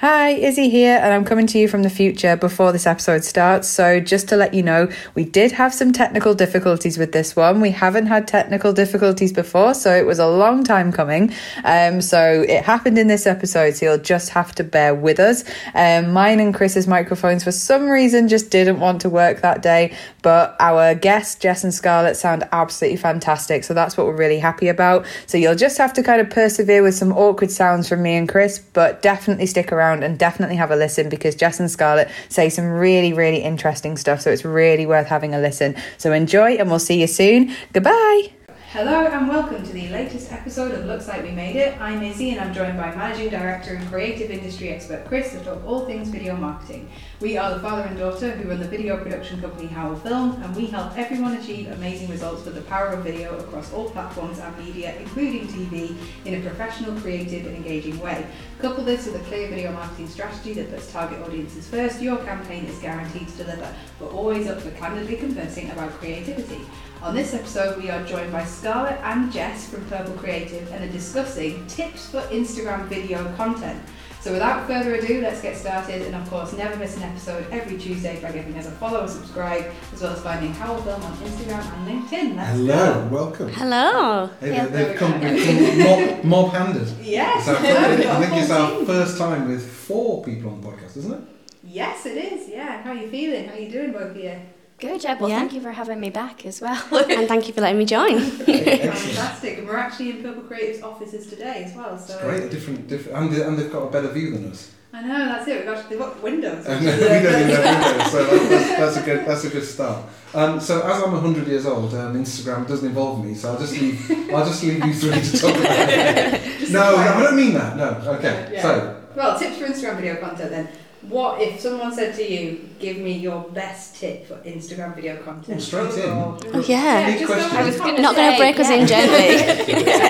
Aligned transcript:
Hi, 0.00 0.30
Izzy 0.30 0.70
here, 0.70 0.96
and 0.96 1.12
I'm 1.12 1.26
coming 1.26 1.46
to 1.48 1.58
you 1.58 1.68
from 1.68 1.82
the 1.82 1.90
future 1.90 2.34
before 2.34 2.72
this 2.72 2.86
episode 2.86 3.22
starts. 3.22 3.68
So, 3.68 4.00
just 4.00 4.30
to 4.30 4.36
let 4.36 4.54
you 4.54 4.62
know, 4.62 4.88
we 5.14 5.26
did 5.26 5.52
have 5.52 5.74
some 5.74 5.92
technical 5.92 6.32
difficulties 6.32 6.96
with 6.96 7.12
this 7.12 7.36
one. 7.36 7.60
We 7.60 7.70
haven't 7.72 8.06
had 8.06 8.26
technical 8.26 8.72
difficulties 8.72 9.30
before, 9.30 9.74
so 9.74 9.94
it 9.94 10.06
was 10.06 10.18
a 10.18 10.26
long 10.26 10.64
time 10.64 10.90
coming. 10.90 11.34
Um, 11.64 12.00
so, 12.00 12.46
it 12.48 12.64
happened 12.64 12.96
in 12.96 13.08
this 13.08 13.26
episode, 13.26 13.76
so 13.76 13.84
you'll 13.84 13.98
just 13.98 14.30
have 14.30 14.54
to 14.54 14.64
bear 14.64 14.94
with 14.94 15.20
us. 15.20 15.44
Um, 15.74 16.14
mine 16.14 16.40
and 16.40 16.54
Chris's 16.54 16.86
microphones, 16.86 17.44
for 17.44 17.52
some 17.52 17.86
reason, 17.86 18.28
just 18.28 18.50
didn't 18.50 18.80
want 18.80 19.02
to 19.02 19.10
work 19.10 19.42
that 19.42 19.60
day, 19.60 19.94
but 20.22 20.56
our 20.60 20.94
guests, 20.94 21.34
Jess 21.34 21.62
and 21.62 21.74
Scarlett, 21.74 22.16
sound 22.16 22.48
absolutely 22.52 22.96
fantastic. 22.96 23.64
So, 23.64 23.74
that's 23.74 23.98
what 23.98 24.06
we're 24.06 24.16
really 24.16 24.38
happy 24.38 24.68
about. 24.68 25.04
So, 25.26 25.36
you'll 25.36 25.56
just 25.56 25.76
have 25.76 25.92
to 25.92 26.02
kind 26.02 26.22
of 26.22 26.30
persevere 26.30 26.82
with 26.82 26.94
some 26.94 27.12
awkward 27.12 27.50
sounds 27.50 27.86
from 27.86 28.00
me 28.00 28.14
and 28.14 28.26
Chris, 28.26 28.58
but 28.58 29.02
definitely 29.02 29.44
stick 29.44 29.70
around 29.70 29.89
and 29.92 30.18
definitely 30.18 30.56
have 30.56 30.70
a 30.70 30.76
listen 30.76 31.08
because 31.08 31.34
Jess 31.34 31.60
and 31.60 31.70
Scarlett 31.70 32.08
say 32.28 32.48
some 32.48 32.66
really, 32.66 33.12
really 33.12 33.38
interesting 33.42 33.96
stuff. 33.96 34.20
So 34.20 34.30
it's 34.30 34.44
really 34.44 34.86
worth 34.86 35.06
having 35.06 35.34
a 35.34 35.38
listen. 35.38 35.76
So 35.98 36.12
enjoy 36.12 36.52
and 36.52 36.70
we'll 36.70 36.78
see 36.78 37.00
you 37.00 37.06
soon. 37.06 37.54
Goodbye. 37.72 38.32
Hello 38.72 39.04
and 39.04 39.26
welcome 39.26 39.64
to 39.64 39.72
the 39.72 39.88
latest 39.88 40.30
episode 40.30 40.70
of 40.70 40.84
Looks 40.84 41.08
Like 41.08 41.24
We 41.24 41.32
Made 41.32 41.56
It. 41.56 41.76
I'm 41.80 42.04
Izzy 42.04 42.30
and 42.30 42.40
I'm 42.40 42.54
joined 42.54 42.76
by 42.76 42.94
Managing 42.94 43.28
Director 43.28 43.74
and 43.74 43.84
Creative 43.88 44.30
Industry 44.30 44.68
Expert 44.68 45.06
Chris 45.06 45.32
to 45.32 45.40
talk 45.40 45.66
all 45.66 45.86
things 45.86 46.06
video 46.08 46.36
marketing. 46.36 46.88
We 47.18 47.36
are 47.36 47.52
the 47.52 47.58
father 47.58 47.82
and 47.82 47.98
daughter 47.98 48.30
who 48.30 48.48
run 48.48 48.60
the 48.60 48.68
video 48.68 48.96
production 48.96 49.40
company 49.40 49.66
Howell 49.66 49.96
Film 49.96 50.40
and 50.40 50.54
we 50.54 50.66
help 50.66 50.96
everyone 50.96 51.34
achieve 51.34 51.66
amazing 51.72 52.10
results 52.10 52.44
with 52.44 52.54
the 52.54 52.60
power 52.60 52.90
of 52.90 53.02
video 53.02 53.36
across 53.38 53.72
all 53.72 53.90
platforms 53.90 54.38
and 54.38 54.56
media, 54.56 54.94
including 55.00 55.48
TV, 55.48 55.96
in 56.24 56.34
a 56.34 56.48
professional, 56.48 56.94
creative 57.00 57.46
and 57.46 57.56
engaging 57.56 57.98
way. 57.98 58.24
Couple 58.60 58.84
this 58.84 59.04
with 59.04 59.16
a 59.16 59.24
clear 59.24 59.48
video 59.48 59.72
marketing 59.72 60.06
strategy 60.06 60.52
that 60.52 60.70
puts 60.70 60.92
target 60.92 61.20
audiences 61.22 61.66
first, 61.66 62.00
your 62.00 62.18
campaign 62.18 62.66
is 62.66 62.78
guaranteed 62.78 63.26
to 63.26 63.36
deliver, 63.38 63.74
but 63.98 64.12
always 64.12 64.46
up 64.46 64.60
for 64.60 64.70
candidly 64.70 65.16
conversing 65.16 65.72
about 65.72 65.90
creativity. 65.94 66.60
On 67.02 67.14
this 67.14 67.32
episode, 67.32 67.82
we 67.82 67.88
are 67.88 68.04
joined 68.04 68.30
by 68.30 68.44
Scarlett 68.44 69.00
and 69.02 69.32
Jess 69.32 69.68
from 69.70 69.84
Purple 69.86 70.12
Creative 70.14 70.70
and 70.72 70.84
are 70.84 70.92
discussing 70.92 71.66
tips 71.66 72.10
for 72.10 72.20
Instagram 72.24 72.86
video 72.88 73.24
content. 73.36 73.82
So 74.20 74.32
without 74.32 74.66
further 74.66 74.94
ado, 74.96 75.22
let's 75.22 75.40
get 75.40 75.56
started. 75.56 76.02
And 76.02 76.14
of 76.14 76.28
course, 76.28 76.52
never 76.52 76.76
miss 76.76 76.98
an 76.98 77.04
episode 77.04 77.46
every 77.50 77.78
Tuesday 77.78 78.20
by 78.20 78.32
giving 78.32 78.54
us 78.58 78.66
a 78.66 78.70
follow 78.72 79.00
and 79.00 79.08
subscribe, 79.10 79.64
as 79.94 80.02
well 80.02 80.12
as 80.12 80.20
finding 80.20 80.52
Howell 80.52 80.82
Film 80.82 81.02
on 81.02 81.12
Instagram 81.16 81.64
and 81.72 81.88
LinkedIn. 81.88 82.36
Let's 82.36 82.50
Hello, 82.50 83.08
go. 83.08 83.14
welcome. 83.14 83.48
Hello. 83.48 84.26
Hey, 84.40 84.50
Yeah. 84.56 84.66
they've 84.66 84.96
come, 84.98 85.20
they've 85.22 85.42
come 85.42 85.78
mob, 86.22 86.24
mob 86.24 86.52
handed. 86.52 86.86
Yes, 87.02 87.48
It's 87.48 87.48
our- 87.48 87.62
no, 87.62 87.88
we've 87.96 88.04
got 88.04 88.16
I 88.16 88.20
think 88.26 88.32
a 88.34 88.42
it's 88.42 88.50
our 88.50 88.84
first 88.84 89.16
time 89.16 89.48
with 89.48 89.66
four 89.66 90.22
people 90.22 90.50
on 90.50 90.60
the 90.60 90.68
podcast, 90.68 90.98
isn't 90.98 91.12
it? 91.14 91.20
Yes, 91.64 92.04
it 92.04 92.18
is. 92.18 92.46
Yeah. 92.50 92.82
How 92.82 92.90
are 92.90 92.94
you 92.96 93.08
feeling? 93.08 93.48
How 93.48 93.54
are 93.54 93.58
you 93.58 93.70
doing, 93.70 93.92
both 93.92 94.10
of 94.10 94.16
you? 94.18 94.38
Good, 94.80 95.04
yeah. 95.04 95.18
Well, 95.18 95.28
Yeah. 95.28 95.38
thank 95.40 95.52
you 95.52 95.60
for 95.60 95.72
having 95.72 96.00
me 96.00 96.10
back 96.10 96.46
as 96.46 96.60
well. 96.60 96.82
and 97.10 97.28
thank 97.28 97.46
you 97.46 97.52
for 97.52 97.60
letting 97.60 97.78
me 97.78 97.84
join. 97.84 98.18
Fantastic. 98.30 99.58
And 99.58 99.68
we're 99.68 99.76
actually 99.86 100.10
in 100.10 100.22
Purple 100.22 100.42
Creative's 100.44 100.82
offices 100.82 101.26
today 101.26 101.64
as 101.66 101.74
well. 101.76 101.98
So 101.98 102.14
It's 102.14 102.22
great, 102.22 102.50
different, 102.50 102.88
different 102.88 103.18
and, 103.18 103.32
they, 103.32 103.42
and 103.42 103.58
they've 103.58 103.70
got 103.72 103.82
a 103.82 103.90
better 103.90 104.08
view 104.08 104.30
than 104.32 104.50
us. 104.50 104.70
I 104.92 105.02
know 105.02 105.26
that's 105.26 105.46
it. 105.46 105.58
We've 105.58 105.66
got 105.74 105.88
they've 105.88 105.98
got 105.98 106.20
windows. 106.22 106.66
And 106.66 106.80
we 106.80 106.86
don't 106.86 106.96
even 107.00 107.50
have 107.54 107.94
windows, 107.94 108.10
so 108.10 108.24
that- 108.26 108.48
that's, 108.50 108.68
that's 108.80 108.96
a 108.96 109.02
good 109.02 109.24
that's 109.26 109.44
a 109.44 109.50
good 109.50 109.64
start. 109.64 110.04
Um, 110.34 110.58
so 110.60 110.80
as 110.80 111.02
I'm 111.02 111.12
100 111.12 111.46
years 111.46 111.64
old, 111.66 111.94
um, 111.94 112.14
Instagram 112.14 112.66
doesn't 112.66 112.88
involve 112.88 113.24
me, 113.24 113.34
so 113.34 113.52
I'll 113.52 113.58
just 113.58 113.72
leave 113.80 114.10
I'll 114.34 114.44
just 114.44 114.62
leave 114.64 114.84
you 114.84 114.92
three 114.92 115.20
to 115.20 115.38
talk 115.38 115.54
about 115.56 115.88
it. 115.88 116.70
No, 116.70 116.96
no, 116.96 116.96
I 116.96 117.22
don't 117.22 117.36
mean 117.36 117.54
that. 117.54 117.76
No, 117.76 117.88
okay. 118.14 118.50
Yeah. 118.52 118.62
So 118.62 119.02
Well, 119.14 119.38
tips 119.38 119.58
for 119.58 119.66
Instagram 119.66 119.96
video 119.96 120.16
content 120.16 120.50
then. 120.50 120.68
What 121.08 121.40
if 121.40 121.60
someone 121.60 121.94
said 121.94 122.14
to 122.16 122.22
you, 122.22 122.68
"Give 122.78 122.98
me 122.98 123.12
your 123.12 123.40
best 123.54 123.96
tip 123.96 124.28
for 124.28 124.34
Instagram 124.46 124.94
video 124.94 125.16
content"? 125.22 125.62
Straight 125.62 125.94
in. 125.94 126.10
overall? 126.10 126.38
Oh, 126.52 126.60
yeah. 126.60 127.06
Big 127.06 127.20
just 127.20 127.32
go 127.32 127.58
I 127.58 127.64
was 127.64 127.76
gonna 127.78 128.00
Not 128.00 128.16
going 128.16 128.30
to 128.32 128.36
say, 128.36 128.38
break 128.38 128.60
us 128.60 128.70
in 128.70 128.86
gently. 128.86 130.06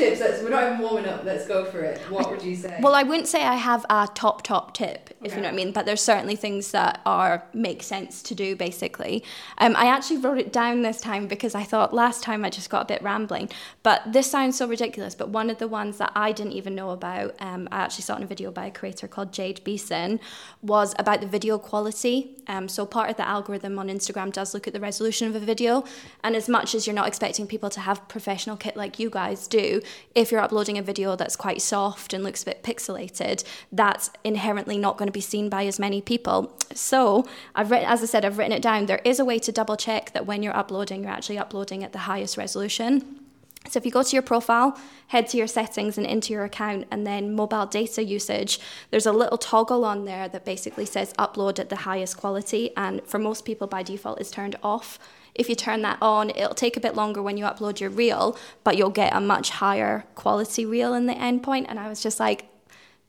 tips. 0.00 0.20
Let's, 0.20 0.42
we're 0.42 0.50
not 0.50 0.64
even 0.66 0.78
warming 0.78 1.06
up. 1.06 1.24
Let's 1.24 1.46
go 1.46 1.64
for 1.64 1.80
it. 1.80 1.98
What 2.10 2.30
would 2.30 2.42
you 2.42 2.56
say? 2.56 2.78
Well, 2.80 2.94
I 2.94 3.02
wouldn't 3.02 3.28
say 3.28 3.42
I 3.44 3.54
have 3.54 3.84
a 3.90 4.08
top 4.14 4.42
top 4.42 4.74
tip, 4.74 5.10
if 5.20 5.26
Okay. 5.26 5.36
you 5.36 5.42
know 5.42 5.48
what 5.48 5.54
I 5.54 5.56
mean. 5.56 5.72
But 5.72 5.86
there's 5.86 6.00
certainly 6.00 6.36
things 6.36 6.70
that 6.72 7.00
are 7.06 7.44
make 7.52 7.82
sense 7.82 8.22
to 8.24 8.34
do. 8.34 8.56
Basically, 8.56 9.22
um, 9.58 9.74
I 9.76 9.86
actually 9.86 10.18
wrote 10.18 10.38
it 10.38 10.52
down 10.52 10.82
this 10.82 11.00
time 11.00 11.26
because 11.26 11.54
I 11.54 11.62
thought 11.64 11.92
last 11.94 12.22
time 12.22 12.44
I 12.44 12.50
just 12.50 12.70
got 12.70 12.82
a 12.82 12.86
bit 12.86 13.02
rambling. 13.02 13.48
But 13.82 14.12
this 14.12 14.30
sounds 14.30 14.56
so 14.56 14.66
ridiculous. 14.66 15.14
But 15.14 15.28
one 15.28 15.50
of 15.50 15.58
the 15.58 15.68
ones 15.68 15.98
that 15.98 16.12
I 16.14 16.32
didn't 16.32 16.52
even 16.52 16.74
know 16.74 16.90
about, 16.90 17.34
um, 17.40 17.68
I 17.70 17.78
actually 17.80 18.02
saw 18.02 18.14
it 18.14 18.18
in 18.18 18.22
a 18.24 18.26
video 18.26 18.50
by 18.50 18.66
a 18.66 18.70
creator 18.70 19.06
called 19.08 19.32
Jade 19.32 19.62
Beason, 19.64 20.20
was 20.62 20.94
about 20.98 21.20
the 21.20 21.26
video 21.26 21.58
quality. 21.58 22.36
Um, 22.46 22.68
so 22.68 22.86
part 22.86 23.10
of 23.10 23.16
the 23.16 23.28
algorithm 23.28 23.78
on 23.78 23.88
Instagram 23.88 24.32
does 24.32 24.54
look 24.54 24.66
at 24.66 24.72
the 24.72 24.80
resolution 24.80 25.28
of 25.28 25.34
a 25.34 25.40
video, 25.40 25.84
and 26.24 26.34
as 26.34 26.48
much 26.48 26.74
as 26.74 26.86
you're 26.86 26.94
not 26.96 27.06
expecting 27.08 27.46
people 27.46 27.70
to 27.70 27.80
have 27.80 28.08
professional 28.08 28.56
kit 28.56 28.76
like 28.76 28.98
you 28.98 29.10
guys 29.10 29.46
do, 29.46 29.80
if 30.14 30.30
you're 30.30 30.40
uploading 30.40 30.78
a 30.78 30.82
video 30.82 31.16
that's 31.16 31.36
quite 31.36 31.62
soft 31.62 32.12
and 32.12 32.24
looks 32.24 32.42
a 32.42 32.46
bit 32.46 32.62
pixelated, 32.62 33.44
that's 33.70 34.10
inherently 34.24 34.78
not 34.78 34.96
going 34.96 35.08
to 35.08 35.12
be 35.12 35.20
seen 35.20 35.48
by 35.48 35.66
as 35.66 35.78
many 35.78 36.00
people. 36.00 36.56
So 36.74 37.26
I've 37.54 37.70
written, 37.70 37.88
as 37.88 38.02
I 38.02 38.06
said, 38.06 38.24
I've 38.24 38.38
written 38.38 38.52
it 38.52 38.62
down. 38.62 38.86
There 38.86 39.00
is 39.04 39.18
a 39.18 39.24
way 39.24 39.38
to 39.40 39.52
double 39.52 39.76
check 39.76 40.12
that 40.12 40.26
when 40.26 40.42
you're 40.42 40.56
uploading, 40.56 41.02
you're 41.02 41.12
actually 41.12 41.38
uploading 41.38 41.84
at 41.84 41.92
the 41.92 42.00
highest 42.00 42.36
resolution. 42.36 43.20
So 43.68 43.78
if 43.78 43.84
you 43.84 43.92
go 43.92 44.02
to 44.02 44.16
your 44.16 44.22
profile, 44.22 44.80
head 45.08 45.28
to 45.28 45.36
your 45.36 45.46
settings 45.46 45.98
and 45.98 46.06
into 46.06 46.32
your 46.32 46.44
account, 46.44 46.86
and 46.90 47.06
then 47.06 47.34
mobile 47.34 47.66
data 47.66 48.02
usage, 48.02 48.58
there's 48.90 49.04
a 49.04 49.12
little 49.12 49.36
toggle 49.36 49.84
on 49.84 50.06
there 50.06 50.28
that 50.28 50.46
basically 50.46 50.86
says 50.86 51.12
upload 51.18 51.58
at 51.58 51.68
the 51.68 51.76
highest 51.76 52.16
quality, 52.16 52.70
and 52.76 53.02
for 53.04 53.18
most 53.18 53.44
people 53.44 53.66
by 53.66 53.82
default 53.82 54.20
is 54.20 54.30
turned 54.30 54.56
off. 54.62 54.98
If 55.34 55.48
you 55.48 55.54
turn 55.54 55.82
that 55.82 55.98
on, 56.00 56.30
it'll 56.30 56.54
take 56.54 56.76
a 56.76 56.80
bit 56.80 56.94
longer 56.94 57.22
when 57.22 57.36
you 57.36 57.44
upload 57.44 57.80
your 57.80 57.90
reel, 57.90 58.36
but 58.64 58.76
you'll 58.76 58.90
get 58.90 59.14
a 59.14 59.20
much 59.20 59.50
higher 59.50 60.04
quality 60.14 60.66
reel 60.66 60.94
in 60.94 61.06
the 61.06 61.14
endpoint. 61.14 61.66
And 61.68 61.78
I 61.78 61.88
was 61.88 62.02
just 62.02 62.20
like, 62.20 62.46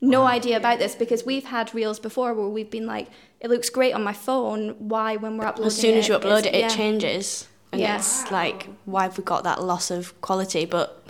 no 0.00 0.24
idea 0.24 0.56
about 0.56 0.78
this 0.80 0.94
because 0.94 1.24
we've 1.24 1.44
had 1.44 1.74
reels 1.74 2.00
before 2.00 2.34
where 2.34 2.48
we've 2.48 2.70
been 2.70 2.86
like, 2.86 3.08
it 3.40 3.50
looks 3.50 3.70
great 3.70 3.92
on 3.92 4.02
my 4.02 4.12
phone. 4.12 4.70
Why, 4.78 5.16
when 5.16 5.36
we're 5.36 5.46
uploading 5.46 5.66
as 5.68 5.76
soon 5.76 5.96
as 5.96 6.08
you 6.08 6.14
upload 6.14 6.40
it, 6.40 6.54
it 6.54 6.60
yeah. 6.60 6.68
changes. 6.68 7.48
And 7.70 7.80
Yeah. 7.80 7.96
it's 7.96 8.30
like, 8.30 8.68
why 8.84 9.04
have 9.04 9.16
we 9.16 9.24
got 9.24 9.44
that 9.44 9.62
loss 9.62 9.90
of 9.90 10.20
quality? 10.20 10.64
But 10.64 11.04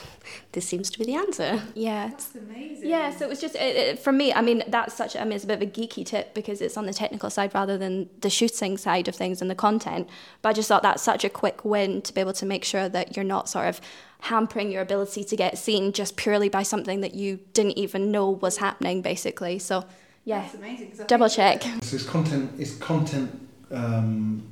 this 0.53 0.67
seems 0.67 0.91
to 0.91 0.99
be 0.99 1.05
the 1.05 1.15
answer. 1.15 1.63
Yeah, 1.75 2.09
that's 2.09 2.35
amazing. 2.35 2.89
Yeah, 2.89 3.11
so 3.11 3.25
it 3.25 3.29
was 3.29 3.41
just 3.41 3.55
it, 3.55 3.77
it, 3.77 3.99
for 3.99 4.13
me. 4.13 4.33
I 4.33 4.43
mean, 4.43 4.63
that's 4.69 4.95
such. 4.95 5.17
I 5.17 5.25
mean, 5.25 5.33
it's 5.33 5.45
a 5.45 5.47
bit 5.47 5.63
of 5.63 5.69
a 5.69 5.71
geeky 5.71 6.05
tip 6.05 6.35
because 6.35 6.61
it's 6.61 6.77
on 6.77 6.87
the 6.87 6.93
technical 6.93 7.31
side 7.31 7.55
rather 7.55 7.79
than 7.79 8.09
the 8.21 8.31
shooting 8.31 8.77
side 8.77 9.09
of 9.09 9.15
things 9.15 9.41
and 9.41 9.51
the 9.51 9.55
content. 9.55 10.09
But 10.43 10.51
I 10.51 10.53
just 10.53 10.69
thought 10.69 10.83
that's 10.83 11.03
such 11.03 11.25
a 11.25 11.31
quick 11.31 11.65
win 11.65 12.03
to 12.03 12.13
be 12.13 12.21
able 12.21 12.35
to 12.35 12.47
make 12.47 12.65
sure 12.65 12.89
that 12.89 13.17
you're 13.17 13.25
not 13.25 13.49
sort 13.49 13.67
of 13.69 13.81
hampering 14.21 14.71
your 14.71 14.83
ability 14.83 15.25
to 15.25 15.37
get 15.37 15.59
seen 15.59 15.93
just 15.93 16.17
purely 16.17 16.49
by 16.49 16.63
something 16.63 17.01
that 17.01 17.15
you 17.15 17.41
didn't 17.55 17.79
even 17.79 18.11
know 18.13 18.31
was 18.31 18.59
happening, 18.59 19.03
basically. 19.03 19.59
So, 19.59 19.85
yeah, 20.25 20.43
That's 20.43 20.55
amazing. 20.55 20.91
'cause 20.91 21.07
double 21.07 21.29
check. 21.29 21.63
So 21.83 21.97
it's 21.97 22.05
content, 22.07 22.53
it's 22.59 22.75
content 22.77 23.49
um, 23.73 24.43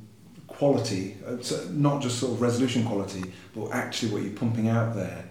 quality, 0.47 1.15
uh, 1.25 1.37
so 1.41 1.67
not 1.71 2.01
just 2.01 2.19
sort 2.19 2.33
of 2.33 2.41
resolution 2.41 2.83
quality, 2.85 3.23
but 3.55 3.69
actually 3.71 4.11
what 4.11 4.23
you're 4.23 4.33
pumping 4.33 4.67
out 4.67 4.95
there. 4.95 5.25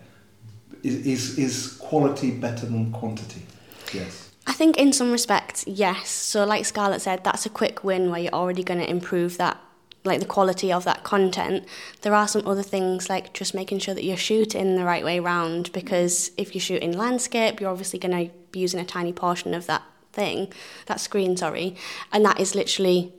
Is, 0.83 1.39
is, 1.39 1.77
quality 1.77 2.31
better 2.31 2.67
than 2.67 2.91
quantity? 2.93 3.43
Yes. 3.93 4.31
I 4.47 4.53
think 4.53 4.79
in 4.79 4.93
some 4.93 5.13
respects, 5.13 5.65
yes. 5.67 6.09
So, 6.09 6.45
like 6.45 6.65
Scarlett 6.65 7.03
said, 7.03 7.23
that's 7.23 7.47
a 7.47 7.51
quick 7.51 7.85
win 7.85 8.11
where 8.11 8.21
you're 8.21 8.33
already 8.33 8.63
going 8.63 8.81
to 8.81 8.89
improve 8.89 9.37
that, 9.37 9.61
like 10.05 10.21
the 10.21 10.27
quality 10.27 10.73
of 10.73 10.85
that 10.85 11.05
content. 11.05 11.67
There 12.01 12.15
are 12.15 12.27
some 12.27 12.47
other 12.47 12.63
things 12.63 13.11
like 13.11 13.35
just 13.35 13.55
making 13.55 13.81
sure 13.81 13.95
that 13.95 14.05
you're 14.05 14.17
shooting 14.17 14.77
the 14.77 14.85
right 14.85 15.05
way 15.05 15.21
round 15.21 15.71
because 15.73 16.31
if 16.39 16.55
you 16.55 16.61
shoot 16.61 16.83
in 16.83 16.97
landscape, 16.97 17.61
you're 17.61 17.71
obviously 17.71 17.99
going 17.99 18.29
to 18.29 18.33
be 18.51 18.61
using 18.61 18.81
a 18.81 18.85
tiny 18.85 19.13
portion 19.13 19.55
of 19.55 19.67
that 19.67 19.83
thing, 20.13 20.53
that 20.87 21.01
screen, 21.01 21.37
sorry, 21.37 21.77
and 22.13 22.25
that 22.25 22.41
is 22.41 22.55
literally 22.55 23.13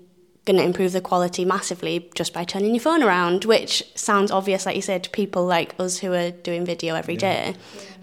going 0.46 0.58
to 0.58 0.64
improve 0.64 0.92
the 0.92 1.02
quality 1.02 1.46
massively 1.46 2.10
just 2.16 2.34
by 2.34 2.44
turning 2.44 2.74
your 2.74 2.82
phone 2.82 3.04
around, 3.04 3.46
which 3.46 3.84
sounds 3.96 4.32
obvious, 4.32 4.66
like 4.66 4.76
you 4.76 4.82
said, 4.82 5.04
to 5.04 5.10
people 5.10 5.46
like 5.46 5.80
us 5.80 6.00
who 6.00 6.14
are 6.14 6.32
doing 6.32 6.66
video 6.66 6.96
every 6.96 7.16
day. 7.16 7.56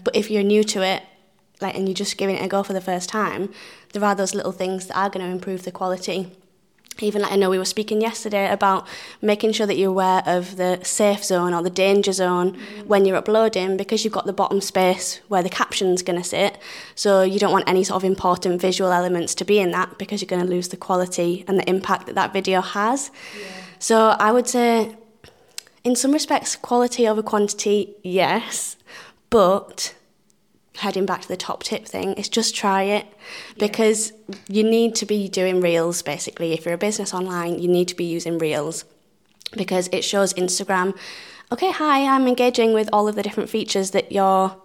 But 0.03 0.15
if 0.15 0.31
you're 0.31 0.43
new 0.43 0.63
to 0.65 0.81
it, 0.81 1.03
like, 1.61 1.75
and 1.75 1.87
you're 1.87 1.95
just 1.95 2.17
giving 2.17 2.37
it 2.37 2.45
a 2.45 2.47
go 2.47 2.63
for 2.63 2.73
the 2.73 2.81
first 2.81 3.09
time, 3.09 3.51
there 3.91 4.03
are 4.03 4.15
those 4.15 4.33
little 4.33 4.53
things 4.53 4.87
that 4.87 4.97
are 4.97 5.09
going 5.09 5.25
to 5.25 5.31
improve 5.31 5.63
the 5.63 5.71
quality. 5.71 6.31
Even 7.01 7.21
like 7.21 7.31
I 7.31 7.35
know 7.35 7.49
we 7.49 7.57
were 7.57 7.65
speaking 7.65 8.01
yesterday 8.01 8.51
about 8.51 8.87
making 9.21 9.53
sure 9.53 9.65
that 9.67 9.77
you're 9.77 9.89
aware 9.89 10.23
of 10.25 10.57
the 10.57 10.79
safe 10.83 11.23
zone 11.23 11.53
or 11.53 11.63
the 11.63 11.69
danger 11.69 12.11
zone 12.11 12.53
mm. 12.53 12.85
when 12.85 13.05
you're 13.05 13.17
uploading 13.17 13.77
because 13.77 14.03
you've 14.03 14.13
got 14.13 14.25
the 14.25 14.33
bottom 14.33 14.61
space 14.61 15.21
where 15.27 15.43
the 15.43 15.49
caption's 15.49 16.01
going 16.01 16.19
to 16.21 16.27
sit. 16.27 16.57
So 16.95 17.21
you 17.21 17.39
don't 17.39 17.51
want 17.51 17.67
any 17.67 17.83
sort 17.83 18.03
of 18.03 18.03
important 18.03 18.61
visual 18.61 18.91
elements 18.91 19.35
to 19.35 19.45
be 19.45 19.59
in 19.59 19.71
that 19.71 19.97
because 19.97 20.21
you're 20.21 20.27
going 20.27 20.45
to 20.45 20.49
lose 20.49 20.69
the 20.69 20.77
quality 20.77 21.45
and 21.47 21.57
the 21.57 21.69
impact 21.69 22.05
that 22.07 22.15
that 22.15 22.33
video 22.33 22.61
has. 22.61 23.11
So 23.79 24.09
I 24.09 24.31
would 24.31 24.47
say, 24.47 24.95
in 25.83 25.95
some 25.95 26.11
respects, 26.11 26.55
quality 26.55 27.07
over 27.07 27.23
quantity, 27.23 27.95
yes, 28.03 28.75
but 29.29 29.95
heading 30.79 31.05
back 31.05 31.21
to 31.21 31.27
the 31.27 31.37
top 31.37 31.63
tip 31.63 31.85
thing, 31.85 32.13
is 32.13 32.29
just 32.29 32.55
try 32.55 32.83
it 32.83 33.05
because 33.57 34.11
you 34.47 34.63
need 34.63 34.95
to 34.95 35.05
be 35.05 35.27
doing 35.27 35.61
reels 35.61 36.01
basically. 36.01 36.53
If 36.53 36.65
you're 36.65 36.73
a 36.73 36.77
business 36.77 37.13
online, 37.13 37.59
you 37.59 37.67
need 37.67 37.87
to 37.89 37.95
be 37.95 38.05
using 38.05 38.37
reels 38.37 38.85
because 39.55 39.89
it 39.91 40.03
shows 40.03 40.33
Instagram, 40.33 40.97
okay, 41.51 41.71
hi, 41.71 42.05
I'm 42.05 42.27
engaging 42.27 42.73
with 42.73 42.89
all 42.93 43.07
of 43.07 43.15
the 43.15 43.23
different 43.23 43.49
features 43.49 43.91
that 43.91 44.11
you're 44.11 44.55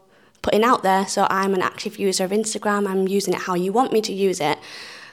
putting 0.43 0.65
out 0.65 0.83
there. 0.83 1.07
So 1.07 1.27
I'm 1.31 1.55
an 1.55 1.63
active 1.63 1.99
user 1.99 2.25
of 2.25 2.31
Instagram, 2.31 2.87
I'm 2.89 3.09
using 3.09 3.35
it 3.35 3.41
how 3.41 3.55
you 3.55 3.73
want 3.73 3.93
me 3.93 4.01
to 4.03 4.13
use 4.13 4.41
it. 4.41 4.59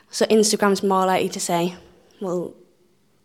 So 0.09 0.25
Instagram's 0.25 0.83
more 0.83 1.05
likely 1.05 1.29
to 1.29 1.39
say, 1.39 1.75
well, 2.19 2.53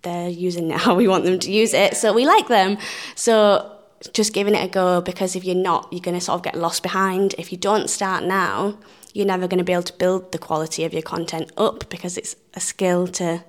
they're 0.02 0.28
using 0.28 0.70
it 0.70 0.78
how 0.78 0.94
we 0.94 1.08
want 1.08 1.24
them 1.24 1.38
to 1.40 1.50
use 1.50 1.74
it, 1.74 1.96
so 1.96 2.12
we 2.12 2.24
like 2.24 2.46
them. 2.46 2.78
So 3.16 3.75
just 4.12 4.32
giving 4.32 4.54
it 4.54 4.64
a 4.64 4.68
go 4.68 5.00
because 5.00 5.36
if 5.36 5.44
you're 5.44 5.54
not, 5.54 5.88
you're 5.90 6.00
going 6.00 6.18
to 6.18 6.24
sort 6.24 6.36
of 6.36 6.42
get 6.42 6.54
lost 6.54 6.82
behind. 6.82 7.34
If 7.38 7.52
you 7.52 7.58
don't 7.58 7.88
start 7.88 8.24
now, 8.24 8.78
you're 9.14 9.26
never 9.26 9.48
going 9.48 9.58
to 9.58 9.64
be 9.64 9.72
able 9.72 9.82
to 9.84 9.92
build 9.94 10.32
the 10.32 10.38
quality 10.38 10.84
of 10.84 10.92
your 10.92 11.02
content 11.02 11.50
up 11.56 11.88
because 11.88 12.18
it's 12.18 12.36
a 12.54 12.60
skill 12.60 13.06
to 13.08 13.44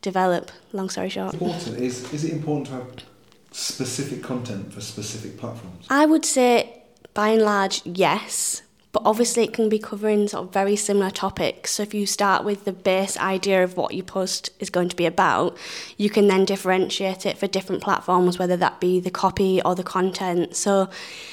develop. 0.00 0.50
Long 0.72 0.88
story 0.88 1.10
short. 1.10 1.34
Important 1.34 1.78
is 1.78 2.12
is 2.12 2.24
it 2.24 2.32
important 2.32 2.66
to 2.68 2.72
have 2.74 2.88
specific 3.50 4.22
content 4.22 4.72
for 4.72 4.80
specific 4.80 5.38
platforms? 5.38 5.86
I 5.90 6.06
would 6.06 6.24
say 6.24 6.82
by 7.12 7.28
and 7.28 7.42
large, 7.42 7.82
yes. 7.84 8.62
But 8.94 9.02
obviously, 9.04 9.42
it 9.42 9.52
can 9.52 9.68
be 9.68 9.80
covering 9.80 10.28
sort 10.28 10.46
of 10.46 10.52
very 10.52 10.76
similar 10.76 11.10
topics. 11.10 11.72
So, 11.72 11.82
if 11.82 11.92
you 11.94 12.06
start 12.06 12.44
with 12.44 12.64
the 12.64 12.72
base 12.72 13.18
idea 13.18 13.64
of 13.64 13.76
what 13.76 13.92
your 13.92 14.04
post 14.04 14.50
is 14.60 14.70
going 14.70 14.88
to 14.88 14.94
be 14.94 15.04
about, 15.04 15.58
you 15.96 16.08
can 16.08 16.28
then 16.28 16.44
differentiate 16.44 17.26
it 17.26 17.36
for 17.36 17.48
different 17.48 17.82
platforms, 17.82 18.38
whether 18.38 18.56
that 18.56 18.78
be 18.78 19.00
the 19.00 19.10
copy 19.10 19.60
or 19.62 19.74
the 19.74 19.82
content. 19.82 20.54
So, 20.54 20.88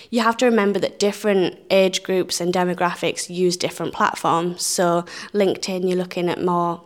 you 0.10 0.22
have 0.22 0.38
to 0.38 0.46
remember 0.46 0.80
that 0.80 0.98
different 0.98 1.60
age 1.70 2.02
groups 2.02 2.42
and 2.42 2.52
demographics 2.52 3.30
use 3.30 3.58
different 3.58 3.94
platforms. 3.94 4.64
So, 4.66 5.06
LinkedIn, 5.32 5.88
you're 5.88 6.00
looking 6.00 6.30
at 6.30 6.44
more 6.44 6.82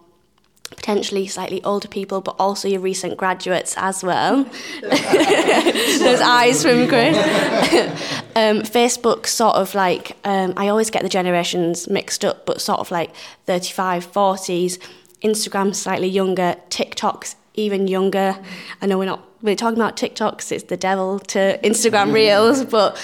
potentially 0.85 1.25
slightly 1.25 1.63
older 1.63 1.87
people, 1.87 2.21
but 2.21 2.35
also 2.37 2.67
your 2.67 2.79
recent 2.79 3.17
graduates 3.17 3.73
as 3.75 4.03
well. 4.03 4.43
Those 4.83 6.21
eyes 6.21 6.61
from 6.61 6.87
Chris. 6.87 7.17
um, 8.35 8.61
Facebook, 8.61 9.25
sort 9.25 9.55
of 9.55 9.73
like, 9.73 10.15
um, 10.25 10.53
I 10.55 10.67
always 10.67 10.91
get 10.91 11.01
the 11.01 11.09
generations 11.09 11.89
mixed 11.89 12.23
up, 12.23 12.45
but 12.45 12.61
sort 12.61 12.81
of 12.81 12.91
like 12.91 13.15
35, 13.47 14.13
40s. 14.13 14.77
Instagram, 15.23 15.73
slightly 15.73 16.07
younger. 16.07 16.55
TikTok's 16.69 17.35
even 17.55 17.87
younger. 17.87 18.37
I 18.79 18.85
know 18.85 18.99
we're 18.99 19.05
not 19.05 19.27
we're 19.41 19.55
talking 19.55 19.79
about 19.79 19.97
TikToks, 19.97 20.51
it's 20.51 20.65
the 20.65 20.77
devil 20.77 21.17
to 21.19 21.59
Instagram 21.63 22.13
Reels, 22.19 22.63
but 22.63 22.95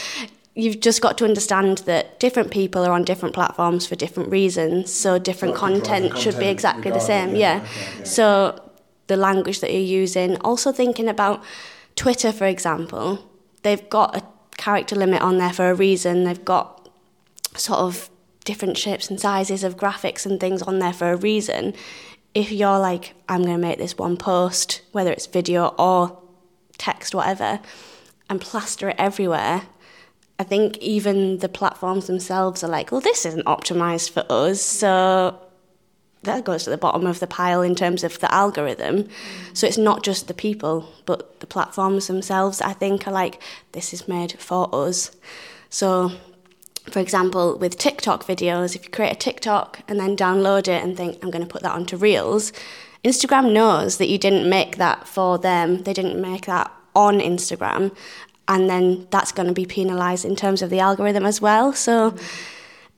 you've 0.54 0.80
just 0.80 1.02
got 1.02 1.18
to 1.18 1.26
understand 1.26 1.80
that 1.80 2.20
different 2.20 2.52
people 2.52 2.84
are 2.86 2.92
on 2.92 3.04
different 3.04 3.34
platforms 3.34 3.88
for 3.88 3.96
different 3.96 4.30
reasons. 4.30 4.92
So 4.92 5.18
different 5.18 5.56
content, 5.56 6.18
should 6.18 6.38
be 6.38 6.48
exactly 6.48 6.92
the 6.92 7.00
same. 7.00 7.36
Yeah. 7.36 7.38
yeah. 7.38 7.62
Okay, 7.62 7.98
yeah. 7.98 8.04
So 8.04 8.72
the 9.12 9.18
language 9.18 9.60
that 9.60 9.72
you're 9.72 9.82
using. 9.82 10.38
Also 10.38 10.72
thinking 10.72 11.10
about 11.10 11.44
Twitter, 11.96 12.32
for 12.32 12.46
example, 12.46 13.30
they've 13.64 13.90
got 13.90 14.16
a 14.16 14.24
character 14.58 14.96
limit 14.96 15.22
on 15.22 15.38
there 15.38 15.52
for 15.52 15.70
a 15.70 15.76
reason. 15.76 16.24
They've 16.24 16.46
got 16.46 16.90
sort 17.56 17.80
of 17.80 18.10
different 18.46 18.78
shapes 18.78 19.10
and 19.10 19.20
sizes 19.20 19.64
of 19.64 19.76
graphics 19.76 20.26
and 20.26 20.40
things 20.40 20.62
on 20.62 20.80
there 20.80 20.94
for 20.94 21.12
a 21.12 21.18
reason. 21.18 21.74
If 22.34 22.52
you're 22.52 22.80
like, 22.80 23.14
I'm 23.28 23.44
going 23.44 23.56
to 23.56 23.62
make 23.62 23.78
this 23.78 23.98
one 23.98 24.16
post, 24.16 24.82
whether 24.94 25.12
it's 25.12 25.28
video 25.28 25.68
or 25.78 26.18
text, 26.78 27.14
whatever, 27.14 27.60
and 28.30 28.40
plaster 28.40 28.90
it 28.90 28.96
everywhere, 28.98 29.64
I 30.42 30.44
think 30.44 30.80
even 30.80 31.38
the 31.38 31.48
platforms 31.48 32.08
themselves 32.08 32.64
are 32.64 32.68
like, 32.68 32.92
well, 32.92 33.00
this 33.00 33.28
isn't 33.28 33.46
optimized 33.46 34.10
for 34.10 34.26
us. 34.28 34.60
So 34.60 35.40
that 36.24 36.44
goes 36.46 36.64
to 36.64 36.72
the 36.72 36.80
bottom 36.80 37.06
of 37.06 37.20
the 37.20 37.28
pile 37.28 37.62
in 37.62 37.76
terms 37.76 38.04
of 38.04 38.20
the 38.20 38.34
algorithm. 38.34 39.08
So 39.54 39.68
it's 39.68 39.78
not 39.78 40.02
just 40.02 40.28
the 40.28 40.34
people, 40.34 40.90
but 41.06 41.42
the 41.42 41.46
platforms 41.46 42.08
themselves, 42.08 42.60
I 42.60 42.74
think, 42.74 43.08
are 43.08 43.12
like, 43.12 43.40
this 43.74 43.94
is 43.94 44.08
made 44.08 44.32
for 44.40 44.68
us. 44.74 45.16
So, 45.70 46.12
for 46.90 46.98
example, 46.98 47.60
with 47.60 47.78
TikTok 47.78 48.26
videos, 48.26 48.76
if 48.76 48.86
you 48.86 48.90
create 48.90 49.14
a 49.14 49.16
TikTok 49.16 49.82
and 49.88 50.00
then 50.00 50.18
download 50.18 50.62
it 50.62 50.84
and 50.84 50.98
think, 50.98 51.20
I'm 51.22 51.30
going 51.30 51.46
to 51.46 51.54
put 51.54 51.62
that 51.62 51.76
onto 51.76 51.98
Reels, 51.98 52.52
Instagram 53.06 53.54
knows 53.54 54.00
that 54.00 54.10
you 54.10 54.18
didn't 54.18 54.50
make 54.50 54.78
that 54.78 55.08
for 55.08 55.38
them, 55.38 55.84
they 55.84 55.94
didn't 55.94 56.20
make 56.20 56.48
that 56.48 56.72
on 56.96 57.20
Instagram, 57.20 57.96
and 58.52 58.70
then 58.70 59.08
that's 59.12 59.32
going 59.32 59.48
to 59.48 59.54
be 59.54 59.66
penalised 59.66 60.26
in 60.26 60.36
terms 60.36 60.62
of 60.62 60.70
the 60.70 60.80
algorithm 60.80 61.26
as 61.26 61.40
well. 61.40 61.72
So 61.72 62.14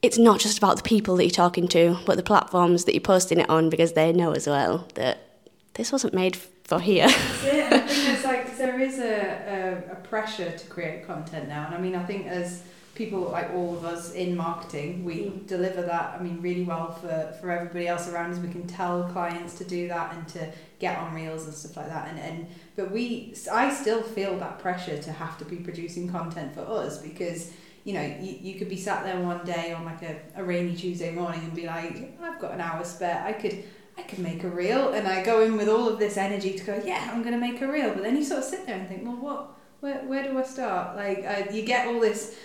it's 0.02 0.18
not 0.18 0.40
just 0.40 0.58
about 0.58 0.78
the 0.78 0.84
people 0.84 1.16
that 1.18 1.26
you're 1.26 1.32
talking 1.32 1.68
to, 1.70 1.98
but 2.08 2.18
the 2.18 2.24
platforms 2.24 2.86
that 2.86 2.94
you're 2.94 3.02
posting 3.02 3.40
it 3.40 3.50
on 3.50 3.70
because 3.70 3.94
they 3.94 4.12
know 4.12 4.32
as 4.32 4.48
well 4.48 4.88
that 4.96 5.20
this 5.76 5.92
wasn't 5.92 6.16
made 6.16 6.36
for 6.36 6.80
here. 6.80 7.08
yeah, 7.08 7.70
I 7.72 7.78
think 7.80 8.06
there's 8.06 8.24
like 8.24 8.58
there 8.58 8.80
is 8.80 8.98
a, 8.98 9.84
a, 9.90 9.92
a 9.92 9.96
pressure 9.98 10.52
to 10.52 10.68
create 10.68 11.06
content 11.06 11.48
now, 11.48 11.68
and 11.68 11.76
I 11.76 11.80
mean 11.80 11.96
I 11.96 12.04
think 12.04 12.26
as 12.26 12.64
people 12.96 13.22
like 13.22 13.50
all 13.54 13.76
of 13.76 13.86
us 13.86 14.12
in 14.14 14.36
marketing, 14.36 15.04
we 15.04 15.16
mm. 15.16 15.48
deliver 15.48 15.82
that. 15.82 16.16
I 16.20 16.22
mean, 16.22 16.42
really 16.42 16.64
well 16.64 16.92
for 16.92 17.36
for 17.40 17.52
everybody 17.52 17.88
else 17.88 18.08
around 18.08 18.34
us. 18.34 18.40
We 18.40 18.50
can 18.50 18.68
tell 18.68 19.04
clients 19.12 19.58
to 19.58 19.64
do 19.64 19.88
that 19.88 20.14
and 20.14 20.28
to 20.30 20.52
get 20.80 20.98
on 20.98 21.14
reels 21.14 21.46
and 21.46 21.54
stuff 21.54 21.78
like 21.78 21.88
that. 21.88 22.10
And 22.10 22.20
and 22.20 22.48
but 22.76 22.92
we, 22.92 23.36
I 23.52 23.74
still 23.74 24.02
feel 24.02 24.38
that 24.40 24.60
pressure 24.60 24.98
to 24.98 25.12
have 25.12 25.38
to 25.40 25.46
be 25.46 25.58
producing 25.58 26.10
content 26.10 26.54
for 26.54 26.62
us 26.62 27.00
because 27.00 27.52
you 27.84 27.94
know 27.94 28.04
you, 28.20 28.38
you 28.40 28.60
could 28.60 28.70
be 28.70 28.78
sat 28.78 29.04
there 29.04 29.20
one 29.20 29.44
day 29.46 29.74
on 29.74 29.86
like 29.86 30.04
a, 30.04 30.20
a 30.36 30.44
rainy 30.44 30.76
Tuesday 30.76 31.12
morning 31.12 31.42
and 31.42 31.56
be 31.56 31.66
like, 31.66 32.18
I've 32.22 32.40
got 32.40 32.52
an 32.52 32.62
hour 32.62 32.84
spare. 32.84 33.24
I 33.26 33.34
could. 33.34 33.64
I 33.96 34.02
could 34.02 34.18
make 34.18 34.44
a 34.44 34.50
reel, 34.50 34.94
and 34.94 35.08
I 35.08 35.22
go 35.22 35.44
in 35.44 35.56
with 35.56 35.70
all 35.70 35.88
of 35.88 36.00
this 36.00 36.18
energy 36.18 36.58
to 36.58 36.64
go, 36.64 36.82
yeah, 36.84 37.12
I'm 37.14 37.22
going 37.22 37.36
to 37.36 37.40
make 37.40 37.62
a 37.62 37.72
reel. 37.72 37.94
But 37.94 38.02
then 38.02 38.18
you 38.18 38.24
sort 38.24 38.40
of 38.40 38.46
sit 38.46 38.66
there 38.66 38.80
and 38.80 38.88
think, 38.88 39.06
well, 39.06 39.18
what, 39.18 39.58
where, 39.82 40.00
where 40.08 40.24
do 40.24 40.36
I 40.36 40.42
start? 40.42 40.96
Like, 40.96 41.24
uh, 41.24 41.52
you 41.52 41.62
get 41.62 41.88
all 41.88 42.00
this 42.00 42.36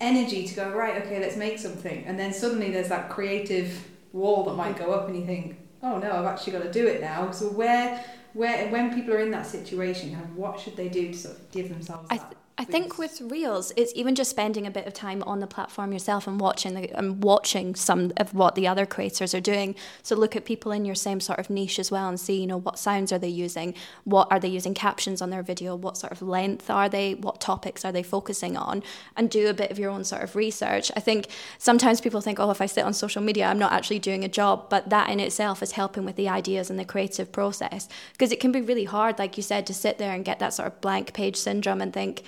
energy 0.00 0.46
to 0.46 0.54
go 0.54 0.70
right 0.70 1.02
okay 1.02 1.20
let's 1.20 1.36
make 1.36 1.58
something. 1.58 2.04
And 2.04 2.18
then 2.18 2.32
suddenly 2.32 2.70
there's 2.70 2.88
that 2.88 3.10
creative 3.10 3.86
wall 4.12 4.44
that 4.44 4.54
might 4.54 4.76
go 4.78 4.92
up 4.92 5.08
and 5.08 5.16
you 5.16 5.26
think 5.26 5.58
oh 5.82 5.98
no 5.98 6.10
i've 6.10 6.24
actually 6.24 6.52
got 6.52 6.62
to 6.62 6.72
do 6.72 6.86
it 6.86 7.00
now. 7.00 7.30
So 7.30 7.48
where 7.48 8.04
where 8.34 8.68
when 8.70 8.94
people 8.94 9.14
are 9.14 9.20
in 9.20 9.30
that 9.30 9.46
situation 9.46 10.14
of 10.14 10.36
what 10.36 10.60
should 10.60 10.76
they 10.76 10.88
do 10.88 11.08
to 11.08 11.14
sort 11.14 11.36
of 11.36 11.50
give 11.50 11.68
themselves 11.68 12.06
I 12.10 12.18
th- 12.18 12.32
I 12.58 12.64
think 12.64 12.96
with 12.96 13.20
reels, 13.20 13.70
it's 13.76 13.92
even 13.94 14.14
just 14.14 14.30
spending 14.30 14.66
a 14.66 14.70
bit 14.70 14.86
of 14.86 14.94
time 14.94 15.22
on 15.24 15.40
the 15.40 15.46
platform 15.46 15.92
yourself 15.92 16.26
and 16.26 16.40
watching 16.40 16.72
the, 16.72 16.90
and 16.96 17.22
watching 17.22 17.74
some 17.74 18.12
of 18.16 18.32
what 18.32 18.54
the 18.54 18.66
other 18.66 18.86
creators 18.86 19.34
are 19.34 19.42
doing. 19.42 19.74
So 20.02 20.16
look 20.16 20.34
at 20.34 20.46
people 20.46 20.72
in 20.72 20.86
your 20.86 20.94
same 20.94 21.20
sort 21.20 21.38
of 21.38 21.50
niche 21.50 21.78
as 21.78 21.90
well 21.90 22.08
and 22.08 22.18
see, 22.18 22.40
you 22.40 22.46
know, 22.46 22.56
what 22.56 22.78
sounds 22.78 23.12
are 23.12 23.18
they 23.18 23.28
using? 23.28 23.74
What 24.04 24.28
are 24.30 24.40
they 24.40 24.48
using 24.48 24.72
captions 24.72 25.20
on 25.20 25.28
their 25.28 25.42
video? 25.42 25.76
What 25.76 25.98
sort 25.98 26.12
of 26.12 26.22
length 26.22 26.70
are 26.70 26.88
they? 26.88 27.14
What 27.16 27.42
topics 27.42 27.84
are 27.84 27.92
they 27.92 28.02
focusing 28.02 28.56
on? 28.56 28.82
And 29.18 29.28
do 29.28 29.48
a 29.48 29.54
bit 29.54 29.70
of 29.70 29.78
your 29.78 29.90
own 29.90 30.04
sort 30.04 30.22
of 30.22 30.34
research. 30.34 30.90
I 30.96 31.00
think 31.00 31.26
sometimes 31.58 32.00
people 32.00 32.22
think, 32.22 32.40
oh, 32.40 32.50
if 32.50 32.62
I 32.62 32.66
sit 32.66 32.84
on 32.84 32.94
social 32.94 33.20
media, 33.20 33.48
I'm 33.48 33.58
not 33.58 33.72
actually 33.72 33.98
doing 33.98 34.24
a 34.24 34.28
job, 34.28 34.70
but 34.70 34.88
that 34.88 35.10
in 35.10 35.20
itself 35.20 35.62
is 35.62 35.72
helping 35.72 36.06
with 36.06 36.16
the 36.16 36.30
ideas 36.30 36.70
and 36.70 36.78
the 36.78 36.86
creative 36.86 37.32
process 37.32 37.86
because 38.12 38.32
it 38.32 38.40
can 38.40 38.50
be 38.50 38.62
really 38.62 38.84
hard, 38.84 39.18
like 39.18 39.36
you 39.36 39.42
said, 39.42 39.66
to 39.66 39.74
sit 39.74 39.98
there 39.98 40.12
and 40.12 40.24
get 40.24 40.38
that 40.38 40.54
sort 40.54 40.68
of 40.68 40.80
blank 40.80 41.12
page 41.12 41.36
syndrome 41.36 41.82
and 41.82 41.92
think 41.92 42.22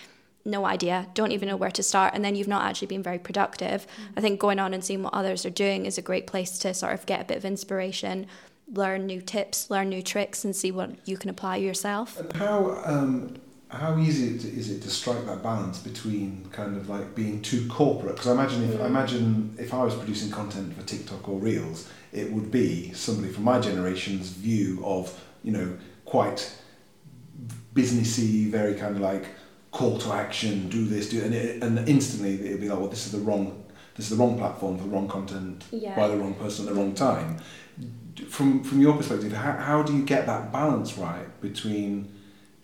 no 0.49 0.65
idea, 0.65 1.07
don't 1.15 1.33
even 1.33 1.49
know 1.49 1.57
where 1.57 1.71
to 1.71 1.83
start, 1.83 2.15
and 2.15 2.25
then 2.25 2.35
you've 2.35 2.49
not 2.49 2.65
actually 2.65 2.89
been 2.89 3.03
very 3.03 3.19
productive. 3.19 3.87
Mm-hmm. 3.87 4.19
I 4.19 4.21
think 4.21 4.41
going 4.41 4.59
on 4.59 4.75
and 4.75 4.83
seeing 4.83 5.03
what 5.03 5.15
others 5.15 5.47
are 5.47 5.51
doing 5.51 5.87
is 5.87 5.99
a 5.99 6.03
great 6.03 6.27
place 6.27 6.59
to 6.59 6.75
sort 6.75 6.95
of 6.95 7.07
get 7.07 7.21
a 7.21 7.25
bit 7.25 7.37
of 7.37 7.45
inspiration, 7.45 8.27
learn 8.73 9.07
new 9.07 9.21
tips, 9.21 9.71
learn 9.71 9.89
new 9.89 10.03
tricks, 10.03 10.45
and 10.45 10.55
see 10.55 10.71
what 10.71 10.91
you 11.09 11.17
can 11.17 11.31
apply 11.31 11.57
yourself. 11.57 12.19
And 12.19 12.33
how 12.33 12.81
um, 12.85 13.37
how 13.71 13.99
easy 13.99 14.37
is 14.49 14.71
it 14.71 14.83
to 14.83 14.91
strike 14.91 15.27
that 15.27 15.43
balance 15.43 15.79
between 15.79 16.49
kind 16.53 16.77
of 16.77 16.89
like 16.89 17.15
being 17.15 17.43
too 17.43 17.69
corporate? 17.69 18.17
Because 18.17 18.29
I 18.29 18.33
imagine 18.33 18.65
if 18.65 18.79
mm. 18.79 18.83
I 18.83 18.87
imagine 18.87 19.55
if 19.59 19.75
I 19.75 19.85
was 19.85 19.95
producing 19.95 20.31
content 20.31 20.75
for 20.75 20.83
TikTok 20.87 21.29
or 21.29 21.39
Reels, 21.39 21.89
it 22.13 22.33
would 22.33 22.51
be 22.51 22.93
somebody 22.93 23.33
from 23.33 23.45
my 23.45 23.61
generation's 23.61 24.31
view 24.31 24.83
of 24.85 25.23
you 25.43 25.53
know 25.53 25.77
quite 26.05 26.51
businessy, 27.75 28.51
very 28.51 28.75
kind 28.75 28.97
of 28.97 29.03
like 29.03 29.27
call 29.71 29.99
to 29.99 30.13
action, 30.13 30.69
do 30.69 30.87
this, 30.87 31.09
do 31.09 31.23
and 31.23 31.35
it, 31.35 31.63
and 31.63 31.89
instantly 31.89 32.35
it'd 32.35 32.61
be 32.61 32.69
like, 32.69 32.79
well, 32.79 32.89
this 32.89 33.07
is 33.07 33.13
the 33.13 33.19
wrong, 33.19 33.65
this 33.97 34.11
is 34.11 34.17
the 34.17 34.23
wrong 34.23 34.39
platform 34.39 34.79
for 34.79 34.85
the 34.85 34.91
wrong 34.91 35.09
content 35.09 35.65
yeah. 35.71 35.95
by 35.95 36.09
the 36.09 36.17
wrong 36.17 36.35
person 36.35 36.67
at 36.67 36.75
the 36.75 36.81
wrong 36.81 36.95
time. 36.95 37.39
From 38.29 38.65
from 38.65 38.81
your 38.81 38.97
perspective, 38.97 39.33
how, 39.33 39.53
how 39.53 39.83
do 39.83 39.97
you 39.97 40.05
get 40.05 40.27
that 40.27 40.53
balance 40.53 40.99
right 40.99 41.41
between 41.41 42.13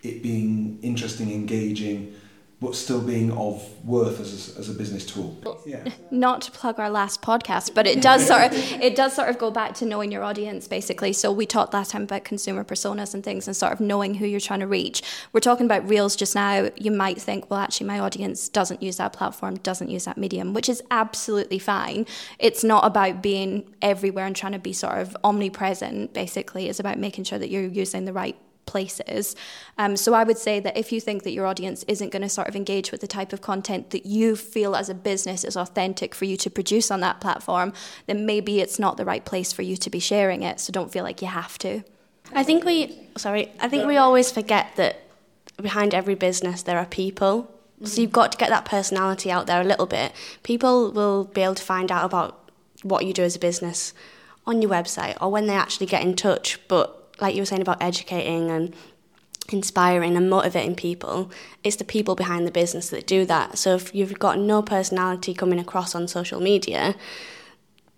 it 0.01 0.21
being 0.21 0.79
interesting, 0.81 1.31
engaging, 1.31 2.13
but 2.61 2.73
still 2.73 3.01
being 3.01 3.31
of 3.31 3.61
worth 3.85 4.19
as 4.21 4.55
a, 4.55 4.59
as 4.59 4.69
a 4.69 4.73
business 4.73 5.05
tool. 5.05 5.61
Yeah. 5.65 5.89
Not 6.11 6.41
to 6.43 6.51
plug 6.51 6.79
our 6.79 6.89
last 6.89 7.21
podcast, 7.21 7.73
but 7.73 7.85
it 7.85 8.01
does 8.01 8.25
sort 8.25 8.43
of 8.43 8.53
it 8.53 8.95
does 8.95 9.13
sort 9.13 9.29
of 9.29 9.37
go 9.37 9.51
back 9.51 9.73
to 9.75 9.85
knowing 9.85 10.11
your 10.11 10.23
audience 10.23 10.67
basically. 10.67 11.11
So 11.11 11.31
we 11.31 11.45
talked 11.45 11.73
last 11.73 11.91
time 11.91 12.03
about 12.03 12.23
consumer 12.23 12.63
personas 12.63 13.13
and 13.13 13.23
things 13.23 13.47
and 13.47 13.55
sort 13.55 13.73
of 13.73 13.81
knowing 13.81 14.15
who 14.15 14.25
you're 14.25 14.39
trying 14.39 14.61
to 14.61 14.67
reach. 14.67 15.03
We're 15.33 15.41
talking 15.41 15.65
about 15.65 15.87
reels 15.87 16.15
just 16.15 16.33
now. 16.33 16.69
You 16.77 16.91
might 16.91 17.21
think, 17.21 17.49
well 17.51 17.59
actually 17.59 17.87
my 17.87 17.99
audience 17.99 18.47
doesn't 18.47 18.81
use 18.81 18.97
that 18.97 19.11
platform, 19.11 19.57
doesn't 19.57 19.89
use 19.89 20.05
that 20.05 20.17
medium, 20.17 20.53
which 20.53 20.69
is 20.69 20.81
absolutely 20.91 21.59
fine. 21.59 22.05
It's 22.39 22.63
not 22.63 22.85
about 22.85 23.21
being 23.21 23.75
everywhere 23.81 24.25
and 24.25 24.35
trying 24.35 24.53
to 24.53 24.59
be 24.59 24.71
sort 24.71 24.97
of 24.97 25.17
omnipresent 25.25 26.13
basically. 26.13 26.69
It's 26.69 26.79
about 26.79 26.99
making 26.99 27.25
sure 27.25 27.37
that 27.37 27.49
you're 27.49 27.63
using 27.63 28.05
the 28.05 28.13
right 28.13 28.37
places. 28.65 29.35
Um, 29.77 29.95
so 29.95 30.13
I 30.13 30.23
would 30.23 30.37
say 30.37 30.59
that 30.59 30.77
if 30.77 30.91
you 30.91 30.99
think 30.99 31.23
that 31.23 31.31
your 31.31 31.45
audience 31.45 31.83
isn't 31.87 32.11
going 32.11 32.21
to 32.21 32.29
sort 32.29 32.47
of 32.47 32.55
engage 32.55 32.91
with 32.91 33.01
the 33.01 33.07
type 33.07 33.33
of 33.33 33.41
content 33.41 33.91
that 33.91 34.05
you 34.05 34.35
feel 34.35 34.75
as 34.75 34.89
a 34.89 34.93
business 34.93 35.43
is 35.43 35.55
authentic 35.55 36.15
for 36.15 36.25
you 36.25 36.37
to 36.37 36.49
produce 36.49 36.91
on 36.91 36.99
that 37.01 37.21
platform, 37.21 37.73
then 38.07 38.25
maybe 38.25 38.59
it's 38.59 38.79
not 38.79 38.97
the 38.97 39.05
right 39.05 39.25
place 39.25 39.53
for 39.53 39.61
you 39.61 39.77
to 39.77 39.89
be 39.89 39.99
sharing 39.99 40.43
it. 40.43 40.59
So 40.59 40.71
don't 40.71 40.91
feel 40.91 41.03
like 41.03 41.21
you 41.21 41.27
have 41.27 41.57
to. 41.59 41.83
I 42.33 42.43
think 42.43 42.63
we, 42.65 42.97
sorry, 43.17 43.51
I 43.59 43.67
think 43.67 43.85
we 43.85 43.97
always 43.97 44.31
forget 44.31 44.75
that 44.77 45.01
behind 45.57 45.93
every 45.93 46.15
business 46.15 46.63
there 46.63 46.77
are 46.77 46.85
people. 46.85 47.51
So 47.83 48.01
you've 48.01 48.11
got 48.11 48.31
to 48.31 48.37
get 48.37 48.49
that 48.49 48.65
personality 48.65 49.29
out 49.29 49.47
there 49.47 49.61
a 49.61 49.63
little 49.63 49.85
bit. 49.85 50.13
People 50.43 50.91
will 50.91 51.25
be 51.25 51.41
able 51.41 51.55
to 51.55 51.63
find 51.63 51.91
out 51.91 52.05
about 52.05 52.49
what 52.83 53.05
you 53.05 53.13
do 53.13 53.23
as 53.23 53.35
a 53.35 53.39
business 53.39 53.93
on 54.45 54.61
your 54.61 54.71
website 54.71 55.17
or 55.21 55.29
when 55.29 55.47
they 55.47 55.55
actually 55.55 55.87
get 55.87 56.01
in 56.01 56.15
touch, 56.15 56.59
but 56.67 57.04
like 57.19 57.35
you 57.35 57.41
were 57.41 57.45
saying 57.45 57.61
about 57.61 57.81
educating 57.81 58.49
and 58.49 58.75
inspiring 59.49 60.17
and 60.17 60.29
motivating 60.29 60.75
people, 60.75 61.31
it's 61.63 61.75
the 61.75 61.83
people 61.83 62.15
behind 62.15 62.47
the 62.47 62.51
business 62.51 62.89
that 62.89 63.07
do 63.07 63.25
that. 63.25 63.57
So 63.57 63.75
if 63.75 63.93
you've 63.93 64.17
got 64.19 64.39
no 64.39 64.61
personality 64.61 65.33
coming 65.33 65.59
across 65.59 65.95
on 65.95 66.07
social 66.07 66.39
media, 66.39 66.95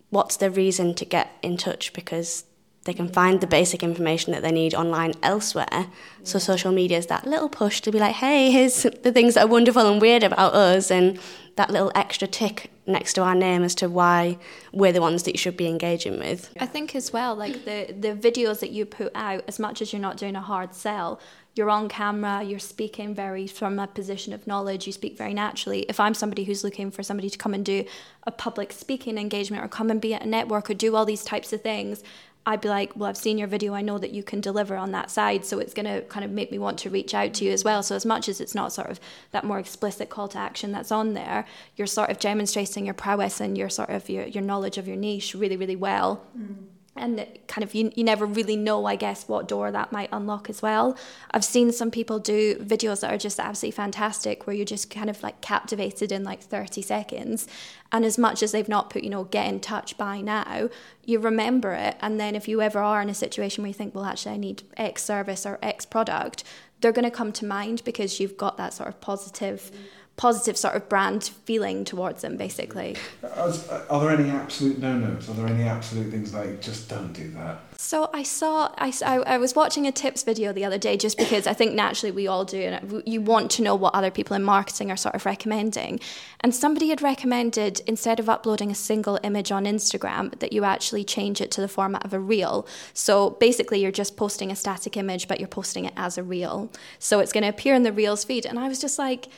what's 0.10 0.38
the 0.38 0.52
reason 0.52 0.94
to 0.96 1.06
get 1.06 1.32
in 1.42 1.58
touch? 1.58 1.94
Because 1.94 2.44
they 2.88 2.94
can 2.94 3.08
find 3.08 3.40
the 3.40 3.48
basic 3.48 3.84
information 3.84 4.32
that 4.32 4.42
they 4.42 4.52
need 4.52 4.74
online 4.74 5.14
elsewhere. 5.22 5.88
So 6.24 6.40
social 6.40 6.72
media 6.72 6.98
is 6.98 7.06
that 7.08 7.28
little 7.28 7.50
push 7.50 7.82
to 7.82 7.92
be 7.92 8.00
like, 8.00 8.16
hey, 8.16 8.50
here's 8.50 8.82
the 8.82 9.12
things 9.12 9.36
that 9.36 9.46
are 9.46 9.48
wonderful 9.48 9.86
and 9.86 10.02
weird 10.02 10.24
about 10.24 10.56
us, 10.56 10.90
and 10.90 11.20
that 11.58 11.70
little 11.70 11.92
extra 11.94 12.28
tick 12.28 12.72
next 12.86 13.14
to 13.14 13.22
our 13.22 13.36
name 13.36 13.64
as 13.64 13.76
to 13.76 13.90
why 13.90 14.38
we're 14.72 14.94
the 14.94 15.02
ones 15.02 15.24
that 15.24 15.34
you 15.34 15.38
should 15.38 15.58
be 15.58 15.68
engaging 15.68 16.18
with. 16.18 16.52
I 16.60 16.66
think 16.66 16.96
as 16.96 17.12
well, 17.12 17.36
like 17.36 17.66
the 17.66 17.94
the 18.00 18.16
videos 18.16 18.60
that 18.62 18.72
you 18.72 18.86
put 18.86 19.12
out, 19.14 19.44
as 19.48 19.60
much 19.60 19.82
as 19.82 19.92
you're 19.92 20.02
not 20.02 20.18
doing 20.18 20.36
a 20.36 20.42
hard 20.42 20.74
sell, 20.74 21.20
you're 21.56 21.70
on 21.70 21.90
camera, 21.90 22.44
you're 22.44 22.60
speaking 22.60 23.16
very 23.16 23.48
from 23.48 23.80
a 23.80 23.88
position 23.88 24.34
of 24.34 24.46
knowledge, 24.46 24.86
you 24.86 24.94
speak 24.94 25.18
very 25.18 25.34
naturally. 25.34 25.82
If 25.90 26.00
I'm 26.00 26.14
somebody 26.14 26.44
who's 26.44 26.64
looking 26.64 26.92
for 26.92 27.04
somebody 27.04 27.30
to 27.30 27.38
come 27.38 27.54
and 27.54 27.66
do 27.66 27.84
a 28.24 28.32
public 28.32 28.72
speaking 28.72 29.18
engagement 29.18 29.64
or 29.64 29.68
come 29.68 29.90
and 29.90 30.00
be 30.00 30.14
at 30.14 30.24
a 30.24 30.28
network 30.28 30.70
or 30.70 30.76
do 30.76 30.96
all 30.96 31.06
these 31.06 31.24
types 31.24 31.52
of 31.52 31.62
things, 31.62 32.04
I'd 32.48 32.62
be 32.62 32.70
like, 32.70 32.96
well, 32.96 33.10
I've 33.10 33.18
seen 33.18 33.38
your 33.38 33.50
video. 33.50 33.74
I 33.74 33.82
know 33.82 33.98
that 33.98 34.12
you 34.12 34.24
can 34.24 34.40
deliver 34.40 34.78
on 34.78 34.94
that 34.94 35.12
side. 35.12 35.44
So 35.44 35.60
it's 35.60 35.74
going 35.74 35.86
to 35.86 36.02
kind 36.08 36.24
of 36.24 36.32
make 36.32 36.50
me 36.50 36.58
want 36.58 36.80
to 36.80 36.90
reach 36.90 37.14
out 37.14 37.34
to 37.36 37.46
you 37.46 37.52
as 37.52 37.66
well. 37.66 37.84
So, 37.84 37.94
as 37.94 38.06
much 38.06 38.30
as 38.30 38.40
it's 38.40 38.56
not 38.56 38.72
sort 38.72 38.90
of 38.90 39.02
that 39.32 39.44
more 39.44 39.60
explicit 39.60 40.10
call 40.10 40.30
to 40.30 40.38
action 40.38 40.72
that's 40.72 40.90
on 40.90 41.14
there, 41.14 41.46
you're 41.76 41.88
sort 41.88 42.10
of 42.10 42.20
demonstrating 42.20 42.86
your 42.86 42.94
prowess 42.94 43.42
and 43.42 43.58
your 43.58 43.68
sort 43.68 43.90
of 43.90 44.10
your, 44.10 44.26
your 44.26 44.44
knowledge 44.44 44.78
of 44.78 44.88
your 44.88 44.96
niche 44.96 45.36
really, 45.36 45.58
really 45.58 45.76
well. 45.76 46.26
Mm 46.38 46.77
and 47.00 47.26
kind 47.48 47.64
of 47.64 47.74
you, 47.74 47.92
you 47.96 48.04
never 48.04 48.26
really 48.26 48.56
know 48.56 48.86
i 48.86 48.96
guess 48.96 49.28
what 49.28 49.48
door 49.48 49.72
that 49.72 49.92
might 49.92 50.10
unlock 50.12 50.50
as 50.50 50.62
well. 50.62 50.98
I've 51.32 51.46
seen 51.46 51.72
some 51.72 51.92
people 51.92 52.20
do 52.20 52.56
videos 52.56 53.02
that 53.02 53.14
are 53.14 53.18
just 53.18 53.40
absolutely 53.40 53.76
fantastic 53.76 54.46
where 54.46 54.56
you're 54.56 54.66
just 54.66 54.90
kind 54.90 55.10
of 55.10 55.22
like 55.24 55.42
captivated 55.42 56.12
in 56.12 56.24
like 56.24 56.42
30 56.42 56.82
seconds. 56.82 57.48
And 57.92 58.04
as 58.04 58.18
much 58.18 58.44
as 58.44 58.52
they've 58.52 58.68
not 58.68 58.90
put 58.90 59.04
you 59.04 59.10
know 59.10 59.26
get 59.26 59.48
in 59.48 59.60
touch 59.60 59.98
by 59.98 60.22
now 60.22 60.70
you 61.06 61.20
remember 61.20 61.74
it. 61.74 61.96
And 62.02 62.20
then 62.20 62.36
if 62.36 62.48
you 62.48 62.62
ever 62.62 62.80
are 62.80 63.02
in 63.02 63.10
a 63.10 63.14
situation 63.14 63.64
where 63.64 63.70
you 63.70 63.74
think 63.74 63.96
well 63.96 64.06
actually 64.06 64.36
i 64.36 64.38
need 64.38 64.64
x 64.76 65.04
service 65.04 65.46
or 65.46 65.58
x 65.62 65.86
product 65.86 66.44
they're 66.80 66.92
going 66.92 67.06
to 67.06 67.12
come 67.12 67.32
to 67.32 67.46
mind 67.46 67.82
because 67.86 68.20
you've 68.20 68.38
got 68.38 68.58
that 68.58 68.74
sort 68.74 68.90
of 68.90 69.02
positive 69.02 69.72
mm 69.74 69.97
positive 70.18 70.58
sort 70.58 70.76
of 70.76 70.90
brand 70.90 71.26
feeling 71.46 71.86
towards 71.86 72.24
them, 72.24 72.38
basically. 72.38 72.96
Are, 73.24 73.54
are 73.90 74.00
there 74.02 74.10
any 74.10 74.30
absolute 74.30 74.80
no-nos? 74.80 75.30
Are 75.30 75.34
there 75.34 75.48
any 75.48 75.64
absolute 75.64 76.12
things 76.12 76.34
like 76.34 76.60
just 76.60 76.90
don't 76.90 77.14
do 77.14 77.30
that? 77.32 77.60
So 77.80 78.10
I 78.12 78.24
saw, 78.24 78.74
I, 78.80 78.92
I 79.04 79.38
was 79.38 79.56
watching 79.56 79.86
a 79.86 79.92
tips 79.92 80.24
video 80.24 80.52
the 80.52 80.66
other 80.66 80.80
day 80.80 80.98
just 80.98 81.18
because 81.18 81.46
I 81.46 81.54
think 81.54 81.76
naturally 81.76 82.12
we 82.12 82.26
all 82.26 82.44
do, 82.44 82.60
and 82.60 83.04
you 83.06 83.22
want 83.22 83.52
to 83.52 83.62
know 83.62 83.76
what 83.76 83.94
other 83.94 84.10
people 84.10 84.36
in 84.36 84.44
marketing 84.44 84.90
are 84.90 84.98
sort 84.98 85.14
of 85.14 85.26
recommending. 85.28 86.00
And 86.42 86.54
somebody 86.54 86.90
had 86.90 87.04
recommended 87.04 87.82
instead 87.86 88.20
of 88.20 88.28
uploading 88.28 88.72
a 88.72 88.76
single 88.76 89.20
image 89.22 89.52
on 89.52 89.66
Instagram, 89.66 90.38
that 90.40 90.52
you 90.52 90.64
actually 90.64 91.04
change 91.04 91.42
it 91.42 91.52
to 91.52 91.62
the 91.62 91.68
format 91.68 92.04
of 92.04 92.14
a 92.14 92.20
reel. 92.20 92.68
So 92.96 93.32
basically, 93.40 93.82
you're 93.82 93.92
just 93.92 94.18
posting 94.18 94.52
a 94.52 94.56
static 94.56 94.98
image, 94.98 95.28
but 95.28 95.40
you're 95.40 95.48
posting 95.48 95.86
it 95.86 95.94
as 95.96 96.18
a 96.18 96.24
reel. 96.24 96.72
So 96.98 97.20
it's 97.20 97.32
going 97.32 97.44
to 97.44 97.50
appear 97.50 97.76
in 97.76 97.84
the 97.84 97.94
Reels 97.94 98.26
feed. 98.26 98.48
And 98.48 98.58
I 98.58 98.68
was 98.68 98.82
just 98.82 98.98
like, 98.98 99.28
uh, 99.28 99.30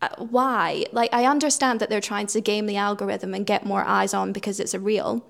Uh, 0.00 0.08
why? 0.18 0.84
Like, 0.92 1.12
I 1.12 1.24
understand 1.24 1.80
that 1.80 1.90
they're 1.90 2.00
trying 2.00 2.28
to 2.28 2.40
game 2.40 2.66
the 2.66 2.76
algorithm 2.76 3.34
and 3.34 3.44
get 3.44 3.66
more 3.66 3.84
eyes 3.84 4.14
on 4.14 4.32
because 4.32 4.60
it's 4.60 4.74
a 4.74 4.80
reel. 4.80 5.26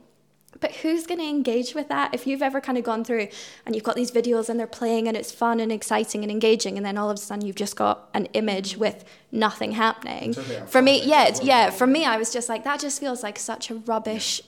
But 0.61 0.73
who's 0.77 1.07
going 1.07 1.21
to 1.21 1.27
engage 1.27 1.75
with 1.75 1.89
that? 1.89 2.15
If 2.15 2.27
you've 2.27 2.43
ever 2.43 2.61
kind 2.61 2.77
of 2.79 2.85
gone 2.85 3.05
through 3.05 3.29
and 3.65 3.75
you've 3.75 3.85
got 3.85 3.97
these 3.97 4.11
videos 4.11 4.49
and 4.49 4.59
they're 4.59 4.67
playing 4.67 5.07
and 5.07 5.17
it's 5.17 5.31
fun 5.31 5.61
and 5.61 5.71
exciting 5.71 6.23
and 6.23 6.31
engaging, 6.31 6.77
and 6.77 6.85
then 6.85 6.99
all 6.99 7.11
of 7.11 7.15
a 7.15 7.21
sudden 7.21 7.47
you've 7.47 7.57
just 7.57 7.77
got 7.77 8.09
an 8.13 8.27
image 8.27 8.77
with 8.77 9.05
nothing 9.31 9.73
happening. 9.73 10.35
For 10.67 10.83
me, 10.83 11.05
yeah, 11.05 11.37
yeah. 11.43 11.71
For 11.71 11.87
me, 11.87 12.05
I 12.05 12.17
was 12.17 12.33
just 12.33 12.49
like 12.49 12.65
that. 12.65 12.81
Just 12.81 12.99
feels 12.99 13.23
like 13.23 13.39
such 13.39 13.71
a 13.71 13.77
rubbish 13.77 14.43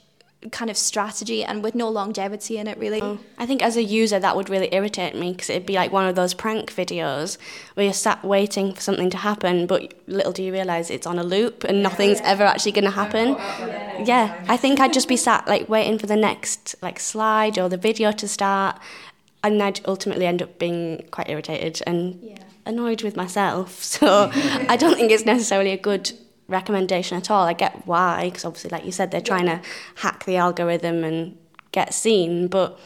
kind 0.50 0.70
of 0.70 0.76
strategy 0.76 1.44
and 1.44 1.62
with 1.62 1.74
no 1.74 1.88
longevity 1.88 2.56
in 2.56 2.66
it 2.66 2.78
really. 2.78 3.02
Oh, 3.02 3.18
I 3.36 3.44
think 3.44 3.62
as 3.62 3.76
a 3.76 3.82
user 3.82 4.18
that 4.18 4.34
would 4.36 4.48
really 4.48 4.72
irritate 4.72 5.14
me 5.14 5.32
because 5.32 5.50
it'd 5.50 5.66
be 5.66 5.74
like 5.74 5.92
one 5.92 6.06
of 6.06 6.14
those 6.14 6.32
prank 6.32 6.72
videos 6.72 7.36
where 7.74 7.84
you're 7.84 7.92
sat 7.92 8.24
waiting 8.24 8.72
for 8.72 8.80
something 8.80 9.10
to 9.10 9.18
happen 9.18 9.66
but 9.66 9.92
little 10.06 10.32
do 10.32 10.42
you 10.42 10.50
realise 10.50 10.88
it's 10.88 11.06
on 11.06 11.18
a 11.18 11.22
loop 11.22 11.64
and 11.64 11.82
nothing's 11.82 12.22
ever 12.22 12.42
actually 12.42 12.72
going 12.72 12.84
to 12.84 12.90
happen. 12.90 13.36
Yeah, 14.06 14.42
I 14.48 14.56
think 14.56 14.80
I'd 14.80 14.94
just 14.94 15.08
be 15.08 15.16
sat 15.16 15.46
like 15.46 15.68
waiting 15.68 15.98
for 15.98 16.06
the 16.06 16.16
next 16.16 16.74
like 16.80 16.98
slide 16.98 17.58
or 17.58 17.68
the 17.68 17.76
video 17.76 18.10
to 18.12 18.26
start 18.26 18.80
and 19.44 19.62
I'd 19.62 19.80
ultimately 19.86 20.26
end 20.26 20.40
up 20.40 20.58
being 20.58 21.04
quite 21.10 21.28
irritated 21.28 21.82
and 21.86 22.18
yeah. 22.22 22.38
annoyed 22.64 23.02
with 23.02 23.16
myself. 23.16 23.82
So 24.00 24.30
I 24.34 24.76
don't 24.78 24.94
think 24.94 25.10
it's 25.10 25.26
necessarily 25.26 25.72
a 25.72 25.76
good 25.76 26.12
recommendation 26.50 27.16
at 27.16 27.30
all. 27.30 27.46
I 27.46 27.52
get 27.52 27.86
why, 27.86 28.24
because 28.24 28.44
obviously, 28.44 28.70
like 28.70 28.84
you 28.84 28.92
said, 28.92 29.10
they're 29.10 29.20
trying 29.20 29.46
to 29.46 29.60
hack 29.96 30.24
the 30.24 30.36
algorithm 30.36 31.04
and 31.04 31.38
get 31.72 31.94
seen, 31.94 32.48
but 32.48 32.78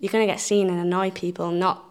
you're 0.00 0.12
going 0.12 0.26
to 0.26 0.32
get 0.32 0.40
seen 0.40 0.68
and 0.68 0.78
annoy 0.78 1.10
people, 1.10 1.50
not 1.50 1.86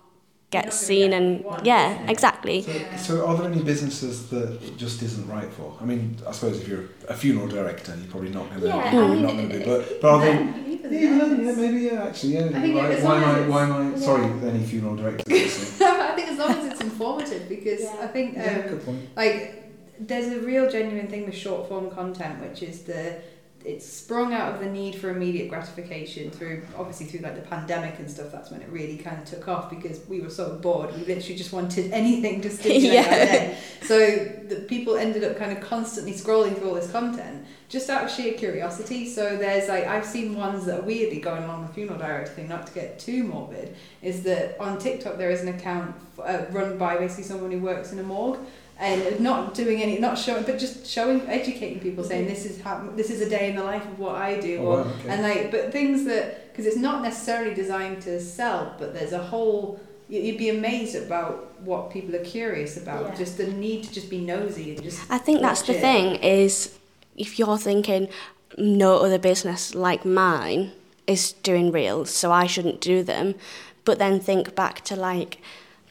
get 0.52 0.74
seen 0.74 1.12
and 1.12 1.44
yeah, 1.64 2.10
exactly. 2.10 2.62
So, 2.62 2.96
so, 2.98 3.28
are 3.28 3.36
there 3.38 3.52
any 3.52 3.62
businesses 3.64 4.30
that 4.30 4.62
it 4.64 4.78
just 4.78 5.02
isn't 5.02 5.28
right 5.28 5.52
for? 5.52 5.76
I 5.82 5.86
mean, 5.86 6.18
I 6.28 6.32
suppose 6.32 6.62
if 6.62 6.68
you're 6.68 6.86
a 7.10 7.16
funeral 7.16 7.48
director, 7.48 7.96
you're 7.98 8.08
probably 8.08 8.30
not 8.30 8.50
going 8.50 8.62
to, 8.62 8.68
yeah, 8.68 8.90
probably 8.92 9.22
not 9.22 9.34
going 9.34 9.50
to 9.50 9.60
be. 9.60 9.66
But, 9.66 10.02
but 10.02 10.14
are 10.14 10.22
they? 10.22 10.66
Yeah, 10.86 11.26
yeah, 11.26 11.56
maybe 11.56 11.80
yeah. 11.80 12.04
Actually, 12.04 12.34
yeah. 12.34 12.50
Why, 12.50 12.96
why, 13.02 13.18
am 13.18 13.24
I? 13.24 13.48
Why 13.48 13.64
am 13.64 13.74
I? 13.74 13.90
Yeah. 13.90 14.06
Sorry, 14.06 14.26
any 14.48 14.64
funeral 14.64 14.96
directors. 14.96 15.82
I 15.82 16.14
think 16.16 16.30
as 16.30 16.38
long 16.38 16.52
as 16.52 16.72
it's 16.72 16.82
informative, 16.82 17.50
because 17.50 17.82
yeah. 17.82 17.98
I 18.02 18.08
think 18.08 18.38
um, 18.38 18.44
yeah, 18.44 18.68
good 18.68 18.86
point. 18.86 19.16
like 19.16 19.65
there's 20.00 20.28
a 20.28 20.40
real 20.40 20.70
genuine 20.70 21.08
thing 21.08 21.26
with 21.26 21.36
short 21.36 21.68
form 21.68 21.90
content, 21.92 22.42
which 22.42 22.62
is 22.64 22.84
the 22.84 23.22
it's 23.64 23.86
sprung 23.86 24.32
out 24.32 24.54
of 24.54 24.60
the 24.60 24.68
need 24.68 24.94
for 24.94 25.10
immediate 25.10 25.50
gratification 25.50 26.30
through 26.30 26.64
obviously 26.78 27.08
through 27.08 27.22
like 27.22 27.36
the 27.36 27.42
pandemic 27.42 27.98
and 27.98 28.08
stuff 28.10 28.32
that's 28.32 28.52
when 28.52 28.62
it 28.62 28.70
really 28.70 28.96
kind 28.96 29.18
of 29.18 29.26
took 29.26 29.48
off 29.48 29.72
because 29.72 30.06
we 30.08 30.22
were 30.22 30.30
so 30.30 30.56
bored 30.58 30.94
we 30.94 31.00
literally 31.06 31.36
just 31.36 31.52
wanted 31.52 31.92
anything 31.92 32.42
to 32.42 32.50
stimulate 32.52 32.84
yeah. 32.94 33.02
our 33.02 33.26
day 33.26 33.58
so 33.82 33.98
the 34.48 34.64
people 34.68 34.96
ended 34.96 35.24
up 35.24 35.36
kind 35.36 35.52
of 35.52 35.62
constantly 35.62 36.14
scrolling 36.14 36.56
through 36.56 36.70
all 36.70 36.76
this 36.76 36.92
content 36.92 37.44
just 37.68 37.90
out 37.90 38.04
of 38.04 38.12
sheer 38.12 38.34
curiosity. 38.34 39.08
So 39.08 39.38
there's 39.38 39.68
like 39.68 39.86
I've 39.86 40.06
seen 40.06 40.36
ones 40.36 40.66
that 40.66 40.80
are 40.80 40.84
weirdly 40.84 41.20
going 41.20 41.44
along 41.44 41.66
the 41.66 41.74
funeral 41.74 41.98
director 41.98 42.32
thing 42.34 42.48
not 42.48 42.68
to 42.68 42.74
get 42.74 43.00
too 43.00 43.24
morbid 43.24 43.76
is 44.02 44.24
that 44.24 44.60
on 44.60 44.78
TikTok 44.78 45.18
there 45.18 45.32
is 45.32 45.42
an 45.42 45.50
account 45.50 45.96
uh, 46.24 46.46
run 46.52 46.78
by 46.78 46.98
basically 46.98 47.24
someone 47.24 47.52
who 47.52 47.60
works 47.60 47.92
in 47.92 48.00
a 48.00 48.04
morgue 48.04 48.40
and 48.78 49.20
not 49.20 49.54
doing 49.54 49.82
any, 49.82 50.00
not 50.00 50.18
showing, 50.18 50.44
but 50.44 50.60
just 50.60 50.86
showing, 50.86 51.22
educating 51.30 51.80
people, 51.80 52.04
saying 52.04 52.26
mm-hmm. 52.26 52.34
this 52.34 52.46
is 52.46 52.62
how 52.62 52.90
this 52.96 53.10
is 53.10 53.22
a 53.22 53.30
day 53.30 53.50
in 53.50 53.56
the 53.56 53.64
life 53.64 53.86
of 53.86 53.98
what 54.00 54.16
I 54.16 54.40
do, 54.40 54.58
oh, 54.60 54.66
or, 54.66 54.80
okay. 54.82 55.10
and 55.10 55.22
like, 55.22 55.52
but 55.52 55.72
things 55.72 56.06
that 56.06 56.52
because 56.52 56.66
it's 56.66 56.78
not 56.78 57.02
necessarily 57.02 57.54
designed 57.54 58.02
to 58.04 58.20
sell, 58.20 58.76
but 58.78 58.94
there's 58.94 59.14
a 59.14 59.24
whole. 59.24 59.80
You'd 60.08 60.38
be 60.38 60.50
amazed 60.50 60.96
about 60.96 61.60
what 61.62 61.90
people 61.90 62.16
are 62.16 62.24
curious 62.24 62.78
about. 62.78 63.08
Yeah. 63.08 63.16
Just 63.16 63.38
the 63.38 63.48
need 63.48 63.84
to 63.86 63.94
just 63.94 64.10
be 64.10 64.20
nosy 64.20 64.76
and 64.76 64.84
just. 64.84 65.10
I 65.10 65.18
think 65.18 65.42
that's 65.42 65.64
the 65.64 65.76
it. 65.76 65.82
thing 65.82 66.16
is, 66.18 66.78
if 67.18 67.40
you're 67.40 67.58
thinking, 67.58 68.10
no 68.58 69.00
other 69.00 69.18
business 69.18 69.74
like 69.74 70.06
mine 70.06 70.74
is 71.08 71.32
doing 71.32 71.72
reels, 71.72 72.10
so 72.10 72.32
I 72.32 72.46
shouldn't 72.46 72.82
do 72.82 73.04
them, 73.04 73.36
but 73.84 74.00
then 74.00 74.20
think 74.20 74.56
back 74.56 74.82
to 74.86 74.96
like 74.96 75.40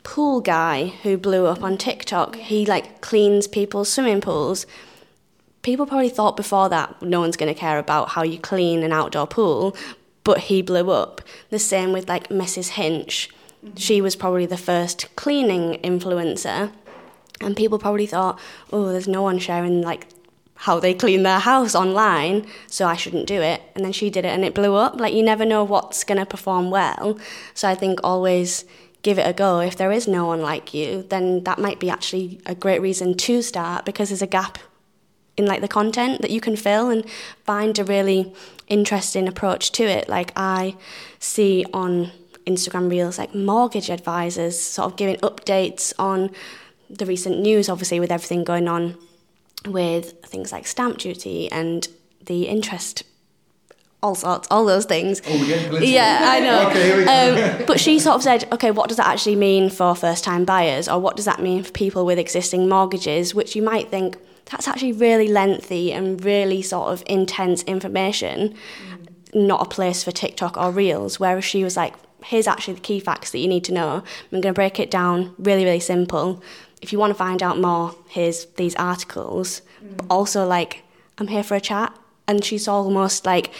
pool 0.04 0.40
guy 0.40 0.86
who 1.02 1.16
blew 1.18 1.46
up 1.46 1.62
on 1.64 1.76
TikTok. 1.76 2.36
He 2.36 2.64
like 2.64 3.00
cleans 3.00 3.48
people's 3.48 3.92
swimming 3.92 4.20
pools. 4.20 4.66
People 5.62 5.86
probably 5.86 6.10
thought 6.10 6.36
before 6.36 6.68
that 6.68 7.02
no 7.02 7.20
one's 7.20 7.36
going 7.36 7.52
to 7.52 7.58
care 7.58 7.78
about 7.78 8.10
how 8.10 8.22
you 8.22 8.38
clean 8.38 8.82
an 8.84 8.92
outdoor 8.92 9.26
pool, 9.26 9.74
but 10.22 10.38
he 10.42 10.62
blew 10.62 10.90
up. 10.90 11.22
The 11.50 11.58
same 11.58 11.92
with 11.92 12.08
like 12.08 12.28
Mrs. 12.28 12.68
Hinch. 12.70 13.30
Mm-hmm. 13.64 13.76
She 13.76 14.00
was 14.00 14.14
probably 14.14 14.46
the 14.46 14.58
first 14.58 15.14
cleaning 15.16 15.80
influencer, 15.82 16.70
and 17.40 17.56
people 17.56 17.78
probably 17.78 18.06
thought, 18.06 18.38
oh, 18.72 18.92
there's 18.92 19.08
no 19.08 19.22
one 19.22 19.38
sharing 19.38 19.80
like 19.80 20.06
how 20.56 20.78
they 20.78 20.94
clean 20.94 21.22
their 21.24 21.40
house 21.40 21.74
online, 21.74 22.46
so 22.68 22.86
I 22.86 22.94
shouldn't 22.94 23.26
do 23.26 23.40
it. 23.40 23.62
And 23.74 23.84
then 23.84 23.92
she 23.92 24.10
did 24.10 24.24
it 24.24 24.28
and 24.28 24.44
it 24.44 24.54
blew 24.54 24.74
up. 24.74 25.00
Like, 25.00 25.12
you 25.12 25.22
never 25.22 25.44
know 25.44 25.64
what's 25.64 26.04
going 26.04 26.18
to 26.18 26.26
perform 26.26 26.70
well. 26.70 27.18
So 27.54 27.68
I 27.68 27.74
think 27.74 28.00
always 28.04 28.64
give 29.04 29.18
it 29.18 29.28
a 29.28 29.32
go. 29.32 29.60
If 29.60 29.76
there 29.76 29.92
is 29.92 30.08
no 30.08 30.26
one 30.26 30.40
like 30.42 30.74
you, 30.74 31.04
then 31.08 31.44
that 31.44 31.60
might 31.60 31.78
be 31.78 31.88
actually 31.88 32.40
a 32.46 32.54
great 32.54 32.80
reason 32.80 33.16
to 33.18 33.42
start 33.42 33.84
because 33.84 34.08
there's 34.08 34.22
a 34.22 34.26
gap 34.26 34.58
in 35.36 35.46
like 35.46 35.60
the 35.60 35.68
content 35.68 36.22
that 36.22 36.30
you 36.30 36.40
can 36.40 36.56
fill 36.56 36.90
and 36.90 37.08
find 37.44 37.78
a 37.78 37.84
really 37.84 38.32
interesting 38.66 39.28
approach 39.28 39.70
to 39.72 39.84
it. 39.84 40.08
Like 40.08 40.32
I 40.34 40.76
see 41.18 41.64
on 41.72 42.10
Instagram 42.46 42.90
Reels 42.90 43.18
like 43.18 43.34
mortgage 43.34 43.90
advisors 43.90 44.58
sort 44.58 44.92
of 44.92 44.96
giving 44.96 45.16
updates 45.16 45.92
on 45.98 46.30
the 46.88 47.06
recent 47.06 47.40
news, 47.40 47.68
obviously 47.68 48.00
with 48.00 48.10
everything 48.10 48.42
going 48.42 48.68
on 48.68 48.96
with 49.66 50.12
things 50.24 50.50
like 50.50 50.66
stamp 50.66 50.98
duty 50.98 51.50
and 51.50 51.88
the 52.24 52.48
interest 52.48 53.02
all 54.04 54.14
sorts, 54.14 54.46
all 54.50 54.64
those 54.64 54.84
things. 54.84 55.20
Oh, 55.26 55.38
we're 55.38 55.46
getting. 55.46 55.92
Yeah, 55.92 56.18
I 56.22 56.40
know. 56.40 56.68
okay, 56.68 57.58
um, 57.58 57.66
but 57.66 57.80
she 57.80 57.98
sort 57.98 58.16
of 58.16 58.22
said, 58.22 58.46
okay, 58.52 58.70
what 58.70 58.88
does 58.88 58.98
that 58.98 59.06
actually 59.06 59.36
mean 59.36 59.70
for 59.70 59.94
first-time 59.94 60.44
buyers, 60.44 60.88
or 60.88 61.00
what 61.00 61.16
does 61.16 61.24
that 61.24 61.40
mean 61.40 61.62
for 61.62 61.72
people 61.72 62.06
with 62.06 62.18
existing 62.18 62.68
mortgages? 62.68 63.34
Which 63.34 63.56
you 63.56 63.62
might 63.62 63.90
think 63.90 64.16
that's 64.44 64.68
actually 64.68 64.92
really 64.92 65.28
lengthy 65.28 65.92
and 65.92 66.22
really 66.22 66.62
sort 66.62 66.88
of 66.92 67.02
intense 67.06 67.62
information, 67.64 68.52
mm. 68.52 69.34
not 69.34 69.62
a 69.62 69.68
place 69.68 70.04
for 70.04 70.12
TikTok 70.12 70.56
or 70.56 70.70
Reels. 70.70 71.18
Whereas 71.18 71.44
she 71.44 71.64
was 71.64 71.76
like, 71.76 71.94
here's 72.24 72.46
actually 72.46 72.74
the 72.74 72.80
key 72.80 73.00
facts 73.00 73.30
that 73.32 73.38
you 73.38 73.48
need 73.48 73.64
to 73.64 73.72
know. 73.72 74.02
I'm 74.32 74.40
going 74.40 74.42
to 74.42 74.52
break 74.52 74.78
it 74.78 74.90
down 74.90 75.34
really, 75.38 75.64
really 75.64 75.80
simple 75.80 76.42
if 76.84 76.92
you 76.92 76.98
want 76.98 77.10
to 77.10 77.14
find 77.14 77.42
out 77.42 77.58
more, 77.58 77.96
here's 78.08 78.44
these 78.56 78.74
articles. 78.74 79.62
Mm. 79.82 79.96
But 79.96 80.06
also, 80.10 80.46
like, 80.46 80.82
I'm 81.16 81.28
here 81.28 81.42
for 81.42 81.54
a 81.54 81.60
chat. 81.60 81.96
And 82.28 82.44
she's 82.44 82.68
almost 82.68 83.26
like 83.26 83.50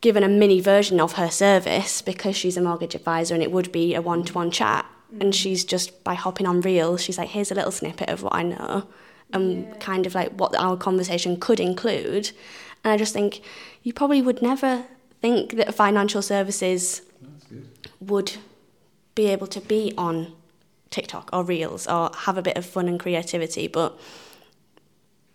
given 0.00 0.22
a 0.22 0.28
mini 0.28 0.60
version 0.60 1.00
of 1.00 1.14
her 1.14 1.30
service 1.30 2.02
because 2.02 2.36
she's 2.36 2.56
a 2.56 2.60
mortgage 2.60 2.94
advisor 2.94 3.34
and 3.34 3.42
it 3.42 3.50
would 3.50 3.72
be 3.72 3.94
a 3.94 4.02
one 4.02 4.24
to 4.24 4.32
one 4.32 4.50
chat. 4.50 4.86
Mm. 5.14 5.20
And 5.20 5.34
she's 5.34 5.64
just, 5.64 6.04
by 6.04 6.14
hopping 6.14 6.46
on 6.46 6.60
Reels, 6.60 7.02
she's 7.02 7.18
like, 7.18 7.30
here's 7.30 7.50
a 7.50 7.54
little 7.54 7.72
snippet 7.72 8.08
of 8.08 8.22
what 8.22 8.34
I 8.34 8.42
know 8.42 8.86
and 9.32 9.64
yeah. 9.64 9.74
kind 9.74 10.06
of 10.06 10.14
like 10.14 10.32
what 10.32 10.54
our 10.56 10.76
conversation 10.76 11.38
could 11.38 11.60
include. 11.60 12.30
And 12.84 12.92
I 12.92 12.96
just 12.96 13.12
think 13.12 13.40
you 13.82 13.92
probably 13.92 14.22
would 14.22 14.42
never 14.42 14.84
think 15.20 15.56
that 15.56 15.74
financial 15.74 16.22
services 16.22 17.02
would 18.00 18.34
be 19.14 19.26
able 19.26 19.46
to 19.48 19.60
be 19.60 19.94
on 19.96 20.32
TikTok 20.90 21.30
or 21.32 21.42
Reels 21.42 21.86
or 21.86 22.10
have 22.14 22.38
a 22.38 22.42
bit 22.42 22.56
of 22.56 22.64
fun 22.64 22.88
and 22.88 23.00
creativity, 23.00 23.66
but 23.66 23.98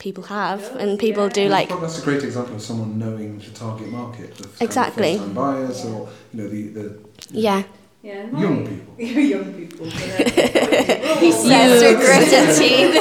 people 0.02 0.24
have, 0.24 0.76
and 0.76 1.00
people 1.00 1.26
yeah. 1.28 1.40
do 1.40 1.48
like. 1.48 1.70
That's 1.70 2.00
a 2.00 2.04
great 2.04 2.24
example 2.24 2.56
of 2.56 2.62
someone 2.62 2.98
knowing 2.98 3.38
the 3.38 3.52
target 3.52 3.88
market. 3.90 4.38
Of 4.40 4.62
exactly. 4.62 5.18
Kind 5.18 5.30
of 5.30 5.36
buyers, 5.36 5.86
or 5.86 6.10
you 6.34 6.42
know 6.42 6.50
the 6.50 6.68
the. 6.68 7.00
Yeah. 7.30 7.64
Yeah, 8.04 8.36
young 8.36 8.66
people. 8.68 9.00
young 9.00 9.54
people. 9.54 9.86
he 9.86 11.32
says 11.32 11.82
through 11.84 11.98
gritted 11.98 12.58
teeth. 12.58 12.96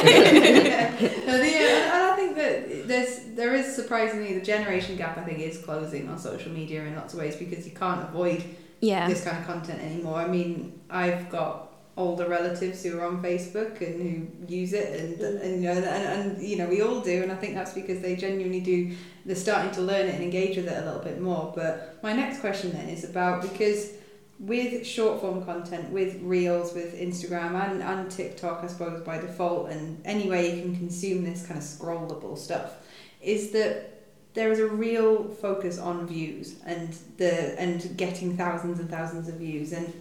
no, 1.25 1.37
the, 1.39 1.55
uh, 1.55 1.95
and 1.95 2.03
I 2.05 2.15
think 2.15 2.35
that 2.35 2.87
there's 2.87 3.35
there 3.35 3.55
is 3.55 3.75
surprisingly 3.75 4.35
the 4.37 4.45
generation 4.45 4.95
gap. 4.97 5.17
I 5.17 5.23
think 5.23 5.39
is 5.39 5.57
closing 5.57 6.07
on 6.07 6.19
social 6.19 6.51
media 6.51 6.83
in 6.85 6.95
lots 6.95 7.15
of 7.15 7.19
ways 7.19 7.35
because 7.35 7.65
you 7.65 7.73
can't 7.73 8.07
avoid 8.07 8.43
yeah. 8.79 9.07
this 9.09 9.23
kind 9.23 9.39
of 9.39 9.47
content 9.47 9.81
anymore. 9.81 10.17
I 10.17 10.27
mean, 10.27 10.79
I've 10.87 11.31
got 11.31 11.70
older 11.97 12.27
relatives 12.27 12.83
who 12.83 12.97
are 12.97 13.05
on 13.05 13.21
Facebook 13.21 13.81
and 13.81 14.01
who 14.01 14.53
use 14.53 14.73
it 14.73 14.99
and, 14.99 15.17
mm. 15.17 15.43
and 15.43 15.63
you 15.63 15.69
know 15.69 15.75
and, 15.75 15.85
and 15.85 16.41
you 16.41 16.57
know 16.57 16.67
we 16.67 16.81
all 16.81 17.01
do 17.01 17.21
and 17.21 17.31
I 17.31 17.35
think 17.35 17.53
that's 17.53 17.73
because 17.73 17.99
they 17.99 18.15
genuinely 18.15 18.61
do 18.61 18.95
they're 19.25 19.35
starting 19.35 19.71
to 19.73 19.81
learn 19.81 20.07
it 20.07 20.15
and 20.15 20.23
engage 20.23 20.55
with 20.55 20.67
it 20.67 20.81
a 20.81 20.85
little 20.85 21.01
bit 21.01 21.19
more 21.19 21.51
but 21.53 21.99
my 22.01 22.13
next 22.13 22.39
question 22.39 22.71
then 22.71 22.87
is 22.87 23.03
about 23.03 23.41
because 23.41 23.91
with 24.39 24.87
short 24.87 25.19
form 25.19 25.43
content 25.43 25.91
with 25.91 26.19
reels 26.21 26.73
with 26.73 26.97
Instagram 26.97 27.53
and, 27.61 27.83
and 27.83 28.09
TikTok 28.09 28.63
I 28.63 28.67
suppose 28.67 29.01
by 29.01 29.17
default 29.17 29.69
and 29.69 30.01
any 30.05 30.29
way 30.29 30.55
you 30.55 30.61
can 30.61 30.77
consume 30.77 31.25
this 31.25 31.45
kind 31.45 31.57
of 31.57 31.65
scrollable 31.65 32.37
stuff 32.37 32.77
is 33.21 33.51
that 33.51 33.89
there 34.33 34.49
is 34.49 34.59
a 34.59 34.67
real 34.67 35.27
focus 35.27 35.77
on 35.77 36.07
views 36.07 36.55
and 36.65 36.95
the 37.17 37.59
and 37.59 37.97
getting 37.97 38.37
thousands 38.37 38.79
and 38.79 38.89
thousands 38.89 39.27
of 39.27 39.35
views 39.35 39.73
and 39.73 39.93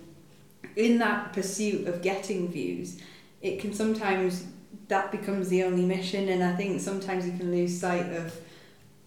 in 0.77 0.99
that 0.99 1.33
pursuit 1.33 1.87
of 1.87 2.03
getting 2.03 2.49
views, 2.49 3.01
it 3.43 3.61
can 3.61 3.73
sometimes 3.73 4.45
that 4.89 5.13
becomes 5.13 5.49
the 5.49 5.63
only 5.63 5.85
mission, 5.85 6.29
and 6.29 6.43
I 6.43 6.55
think 6.57 6.81
sometimes 6.81 7.27
you 7.27 7.33
can 7.33 7.51
lose 7.51 7.79
sight 7.79 8.13
of 8.13 8.35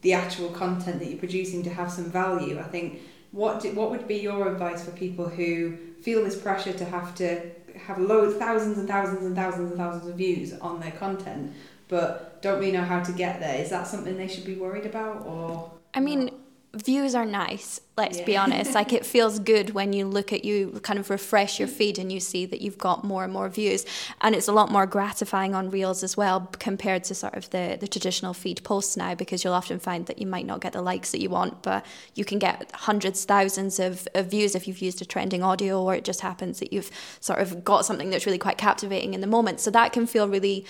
the 0.01 0.13
actual 0.13 0.49
content 0.49 0.99
that 0.99 1.09
you're 1.09 1.19
producing 1.19 1.63
to 1.63 1.69
have 1.69 1.91
some 1.91 2.05
value. 2.05 2.59
I 2.59 2.63
think 2.63 3.01
what 3.31 3.61
do, 3.61 3.71
what 3.73 3.91
would 3.91 4.07
be 4.07 4.15
your 4.15 4.51
advice 4.51 4.83
for 4.83 4.91
people 4.91 5.27
who 5.27 5.77
feel 6.01 6.23
this 6.23 6.39
pressure 6.39 6.73
to 6.73 6.85
have 6.85 7.15
to 7.15 7.41
have 7.85 7.97
loads, 7.99 8.35
thousands 8.37 8.77
and 8.77 8.87
thousands 8.87 9.25
and 9.25 9.35
thousands 9.35 9.71
and 9.71 9.79
thousands 9.79 10.07
of 10.07 10.15
views 10.15 10.53
on 10.53 10.79
their 10.79 10.91
content, 10.91 11.53
but 11.87 12.41
don't 12.41 12.59
really 12.59 12.71
know 12.71 12.83
how 12.83 13.01
to 13.01 13.11
get 13.11 13.39
there? 13.39 13.61
Is 13.61 13.69
that 13.69 13.87
something 13.87 14.17
they 14.17 14.27
should 14.27 14.45
be 14.45 14.55
worried 14.55 14.85
about, 14.85 15.25
or? 15.25 15.71
I 15.93 15.99
mean, 15.99 16.31
views 16.75 17.15
are 17.15 17.25
nice 17.25 17.79
let's 17.97 18.19
yeah. 18.19 18.25
be 18.25 18.37
honest. 18.37 18.73
Like 18.73 18.93
it 18.93 19.05
feels 19.13 19.39
good 19.39 19.71
when 19.71 19.93
you 19.93 20.05
look 20.05 20.33
at 20.33 20.43
you 20.43 20.79
kind 20.83 20.99
of 20.99 21.09
refresh 21.09 21.59
your 21.59 21.67
feed 21.67 21.99
and 21.99 22.11
you 22.11 22.19
see 22.19 22.45
that 22.45 22.61
you've 22.61 22.77
got 22.77 23.03
more 23.03 23.23
and 23.23 23.31
more 23.31 23.49
views. 23.49 23.85
And 24.21 24.35
it's 24.35 24.47
a 24.47 24.51
lot 24.51 24.71
more 24.71 24.85
gratifying 24.85 25.53
on 25.53 25.69
reels 25.69 26.03
as 26.03 26.17
well 26.17 26.49
compared 26.59 27.03
to 27.05 27.15
sort 27.15 27.35
of 27.35 27.49
the, 27.51 27.77
the 27.79 27.87
traditional 27.87 28.33
feed 28.33 28.63
posts 28.63 28.97
now 28.97 29.15
because 29.15 29.43
you'll 29.43 29.53
often 29.53 29.79
find 29.79 30.05
that 30.07 30.19
you 30.19 30.27
might 30.27 30.45
not 30.45 30.61
get 30.61 30.73
the 30.73 30.81
likes 30.81 31.11
that 31.11 31.21
you 31.21 31.29
want 31.29 31.61
but 31.61 31.85
you 32.15 32.25
can 32.25 32.39
get 32.39 32.71
hundreds 32.73 33.25
thousands 33.25 33.79
of, 33.79 34.07
of 34.15 34.29
views 34.31 34.55
if 34.55 34.67
you've 34.67 34.81
used 34.81 35.01
a 35.01 35.05
trending 35.05 35.43
audio 35.43 35.81
or 35.81 35.93
it 35.95 36.03
just 36.03 36.21
happens 36.21 36.59
that 36.59 36.73
you've 36.73 36.89
sort 37.19 37.39
of 37.39 37.63
got 37.63 37.85
something 37.85 38.09
that's 38.09 38.25
really 38.25 38.37
quite 38.37 38.57
captivating 38.57 39.13
in 39.13 39.21
the 39.21 39.27
moment. 39.27 39.59
So 39.59 39.69
that 39.71 39.93
can 39.93 40.07
feel 40.07 40.27
really 40.27 40.65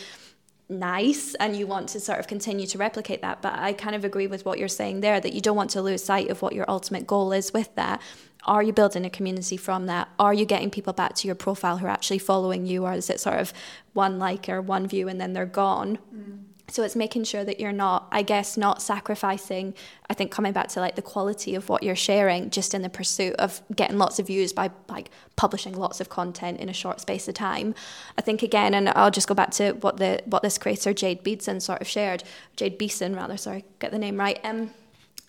nice 0.70 1.36
and 1.36 1.56
you 1.56 1.68
want 1.68 1.90
to 1.90 2.00
sort 2.00 2.20
of 2.20 2.28
continue 2.28 2.66
to 2.68 2.78
replicate 2.78 3.22
that. 3.22 3.42
But 3.42 3.54
I 3.54 3.74
kind 3.74 3.96
of 3.96 4.06
agree 4.06 4.28
with 4.28 4.46
what 4.46 4.60
you're 4.60 4.68
saying 4.68 5.02
there 5.02 5.20
that 5.20 5.34
you 5.34 5.42
don't 5.42 5.56
want 5.56 5.70
to 5.72 5.82
lose 5.82 6.04
sight 6.04 6.30
of 6.30 6.42
what 6.42 6.54
your 6.54 6.66
ultimate 6.70 7.06
goal 7.06 7.32
is 7.32 7.54
with 7.54 7.74
that. 7.76 8.02
Are 8.46 8.62
you 8.62 8.74
building 8.74 9.06
a 9.06 9.10
community 9.10 9.58
from 9.58 9.86
that? 9.86 10.10
Are 10.20 10.34
you 10.34 10.46
getting 10.46 10.70
people 10.70 10.94
back 10.94 11.16
to 11.16 11.28
your 11.28 11.36
profile 11.36 11.78
who 11.78 11.86
are 11.86 11.90
actually 11.90 12.20
following 12.20 12.66
you, 12.66 12.86
or 12.86 12.94
is 12.94 13.10
it 13.10 13.22
sort 13.22 13.40
of 13.40 13.54
one 13.94 14.20
like 14.20 14.50
or 14.50 14.62
one 14.62 14.86
view 14.88 15.08
and 15.08 15.20
then 15.20 15.34
they're 15.34 15.46
gone? 15.46 15.98
Mm. 16.14 16.44
So 16.70 16.82
it's 16.82 16.96
making 16.96 17.26
sure 17.26 17.44
that 17.44 17.60
you're 17.60 17.74
not, 17.74 18.08
I 18.12 18.22
guess, 18.22 18.58
not 18.58 18.82
sacrificing. 18.82 19.74
I 20.10 20.14
think 20.14 20.32
coming 20.32 20.54
back 20.54 20.70
to 20.70 20.80
like 20.80 20.96
the 20.96 21.02
quality 21.02 21.56
of 21.56 21.68
what 21.68 21.84
you're 21.84 21.96
sharing, 21.96 22.50
just 22.50 22.74
in 22.74 22.82
the 22.82 22.90
pursuit 22.90 23.36
of 23.36 23.62
getting 23.76 23.98
lots 23.98 24.18
of 24.18 24.28
views 24.28 24.54
by 24.54 24.72
like 24.88 25.12
publishing 25.36 25.76
lots 25.76 26.00
of 26.00 26.10
content 26.10 26.60
in 26.60 26.70
a 26.70 26.74
short 26.74 27.02
space 27.02 27.28
of 27.28 27.36
time. 27.36 27.76
I 28.18 28.22
think 28.22 28.44
again, 28.44 28.74
and 28.74 28.90
I'll 28.90 29.12
just 29.12 29.28
go 29.28 29.36
back 29.36 29.52
to 29.52 29.74
what 29.74 29.98
the 29.98 30.22
what 30.26 30.42
this 30.42 30.58
creator 30.58 30.94
Jade 30.94 31.22
Beason 31.22 31.60
sort 31.60 31.82
of 31.82 31.88
shared. 31.88 32.24
Jade 32.56 32.78
Beason, 32.78 33.16
rather, 33.16 33.38
sorry, 33.38 33.66
get 33.80 33.92
the 33.92 34.00
name 34.00 34.18
right. 34.18 34.40
Um, 34.44 34.72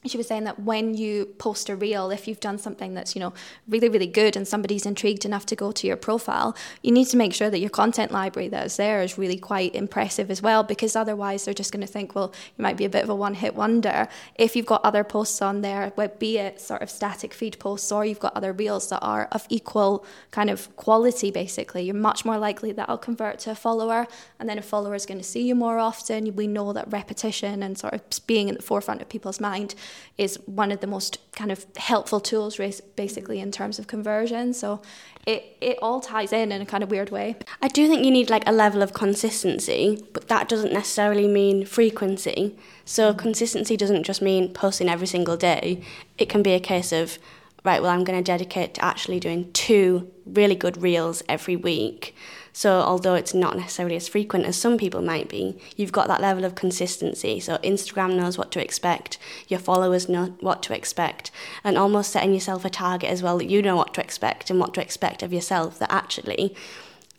she 0.06 0.16
was 0.16 0.28
saying 0.28 0.44
that 0.44 0.60
when 0.60 0.94
you 0.94 1.26
post 1.38 1.68
a 1.68 1.76
reel, 1.76 2.10
if 2.10 2.28
you've 2.28 2.40
done 2.40 2.58
something 2.58 2.94
that's, 2.94 3.14
you 3.14 3.20
know, 3.20 3.32
really, 3.68 3.88
really 3.88 4.06
good 4.06 4.36
and 4.36 4.46
somebody's 4.46 4.84
intrigued 4.84 5.24
enough 5.24 5.46
to 5.46 5.56
go 5.56 5.72
to 5.72 5.86
your 5.86 5.96
profile, 5.96 6.56
you 6.82 6.92
need 6.92 7.06
to 7.06 7.16
make 7.16 7.32
sure 7.32 7.50
that 7.50 7.58
your 7.58 7.70
content 7.70 8.12
library 8.12 8.48
that 8.48 8.66
is 8.66 8.76
there 8.76 9.02
is 9.02 9.16
really 9.16 9.38
quite 9.38 9.74
impressive 9.74 10.30
as 10.30 10.42
well, 10.42 10.62
because 10.62 10.94
otherwise 10.94 11.44
they're 11.44 11.54
just 11.54 11.72
going 11.72 11.80
to 11.80 11.92
think, 11.92 12.14
well, 12.14 12.32
you 12.56 12.62
might 12.62 12.76
be 12.76 12.84
a 12.84 12.90
bit 12.90 13.02
of 13.02 13.08
a 13.08 13.14
one 13.14 13.34
hit 13.34 13.54
wonder. 13.54 14.08
If 14.34 14.54
you've 14.56 14.66
got 14.66 14.84
other 14.84 15.04
posts 15.04 15.40
on 15.40 15.62
there, 15.62 15.92
be 16.18 16.38
it 16.38 16.60
sort 16.60 16.82
of 16.82 16.90
static 16.90 17.32
feed 17.32 17.58
posts 17.58 17.90
or 17.90 18.04
you've 18.04 18.20
got 18.20 18.36
other 18.36 18.52
reels 18.52 18.88
that 18.90 19.00
are 19.00 19.28
of 19.32 19.46
equal 19.48 20.04
kind 20.30 20.50
of 20.50 20.74
quality, 20.76 21.30
basically, 21.30 21.84
you're 21.84 21.94
much 21.94 22.24
more 22.24 22.38
likely 22.38 22.72
that 22.72 22.88
I'll 22.88 22.98
convert 22.98 23.38
to 23.40 23.52
a 23.52 23.54
follower. 23.54 24.06
And 24.38 24.48
then 24.48 24.58
a 24.58 24.62
follower 24.62 24.94
is 24.94 25.06
going 25.06 25.18
to 25.18 25.24
see 25.24 25.46
you 25.46 25.54
more 25.54 25.78
often. 25.78 26.36
We 26.36 26.46
know 26.46 26.72
that 26.72 26.92
repetition 26.92 27.62
and 27.62 27.78
sort 27.78 27.94
of 27.94 28.02
being 28.26 28.48
in 28.48 28.56
the 28.56 28.62
forefront 28.62 29.00
of 29.00 29.08
people's 29.08 29.40
mind 29.40 29.74
is 30.18 30.38
one 30.46 30.72
of 30.72 30.80
the 30.80 30.86
most 30.86 31.18
kind 31.32 31.50
of 31.50 31.66
helpful 31.76 32.20
tools 32.20 32.60
basically 32.96 33.40
in 33.40 33.50
terms 33.50 33.78
of 33.78 33.86
conversion. 33.86 34.52
So 34.52 34.82
it, 35.26 35.56
it 35.60 35.78
all 35.80 36.00
ties 36.00 36.32
in 36.32 36.52
in 36.52 36.60
a 36.60 36.66
kind 36.66 36.82
of 36.82 36.90
weird 36.90 37.10
way. 37.10 37.36
I 37.62 37.68
do 37.68 37.88
think 37.88 38.04
you 38.04 38.10
need 38.10 38.30
like 38.30 38.46
a 38.46 38.52
level 38.52 38.82
of 38.82 38.92
consistency 38.92 40.04
but 40.12 40.28
that 40.28 40.48
doesn't 40.48 40.72
necessarily 40.72 41.28
mean 41.28 41.64
frequency. 41.66 42.56
So 42.84 43.10
mm-hmm. 43.10 43.18
consistency 43.18 43.76
doesn't 43.76 44.04
just 44.04 44.22
mean 44.22 44.52
posting 44.52 44.88
every 44.88 45.06
single 45.06 45.36
day. 45.36 45.82
It 46.18 46.28
can 46.28 46.42
be 46.42 46.52
a 46.52 46.60
case 46.60 46.92
of 46.92 47.18
right, 47.64 47.80
well, 47.80 47.90
I'm 47.90 48.04
going 48.04 48.18
to 48.18 48.22
dedicate 48.22 48.74
to 48.74 48.84
actually 48.84 49.18
doing 49.18 49.50
two 49.52 50.10
really 50.26 50.54
good 50.54 50.82
reels 50.82 51.22
every 51.28 51.56
week. 51.56 52.14
So, 52.56 52.82
although 52.82 53.16
it's 53.16 53.34
not 53.34 53.56
necessarily 53.56 53.96
as 53.96 54.06
frequent 54.06 54.46
as 54.46 54.56
some 54.56 54.78
people 54.78 55.02
might 55.02 55.28
be, 55.28 55.58
you've 55.74 55.90
got 55.90 56.06
that 56.06 56.20
level 56.20 56.44
of 56.44 56.54
consistency. 56.54 57.40
So, 57.40 57.56
Instagram 57.58 58.14
knows 58.14 58.38
what 58.38 58.52
to 58.52 58.62
expect, 58.62 59.18
your 59.48 59.58
followers 59.58 60.08
know 60.08 60.36
what 60.38 60.62
to 60.62 60.74
expect, 60.74 61.32
and 61.64 61.76
almost 61.76 62.12
setting 62.12 62.32
yourself 62.32 62.64
a 62.64 62.70
target 62.70 63.10
as 63.10 63.24
well 63.24 63.38
that 63.38 63.50
you 63.50 63.60
know 63.60 63.74
what 63.74 63.92
to 63.94 64.00
expect 64.00 64.50
and 64.50 64.60
what 64.60 64.72
to 64.74 64.80
expect 64.80 65.24
of 65.24 65.32
yourself. 65.32 65.80
That 65.80 65.90
actually, 65.90 66.54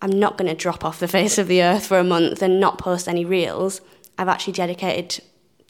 I'm 0.02 0.17
not 0.17 0.38
going 0.38 0.48
to 0.48 0.56
drop 0.56 0.86
off 0.86 1.02
the 1.02 1.08
face 1.19 1.38
of 1.38 1.50
the 1.50 1.62
earth 1.62 1.86
for 1.86 2.00
a 2.00 2.04
month 2.04 2.41
and 2.41 2.58
not 2.58 2.78
post 2.78 3.10
any 3.10 3.26
reels. 3.26 3.82
I've 4.17 4.30
actually 4.30 4.54
dedicated 4.54 5.21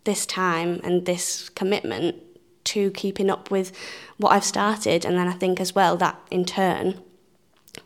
this 0.04 0.28
time 0.28 0.80
and 0.84 1.08
this 1.08 1.50
commitment 1.50 2.18
to 2.66 2.92
keeping 2.92 3.32
up 3.32 3.50
with 3.50 3.76
what 4.18 4.30
I've 4.30 4.44
started. 4.44 5.06
And 5.06 5.18
then 5.18 5.28
I 5.28 5.34
think 5.34 5.60
as 5.60 5.74
well 5.74 5.98
that 5.98 6.20
in 6.30 6.46
turn 6.46 7.02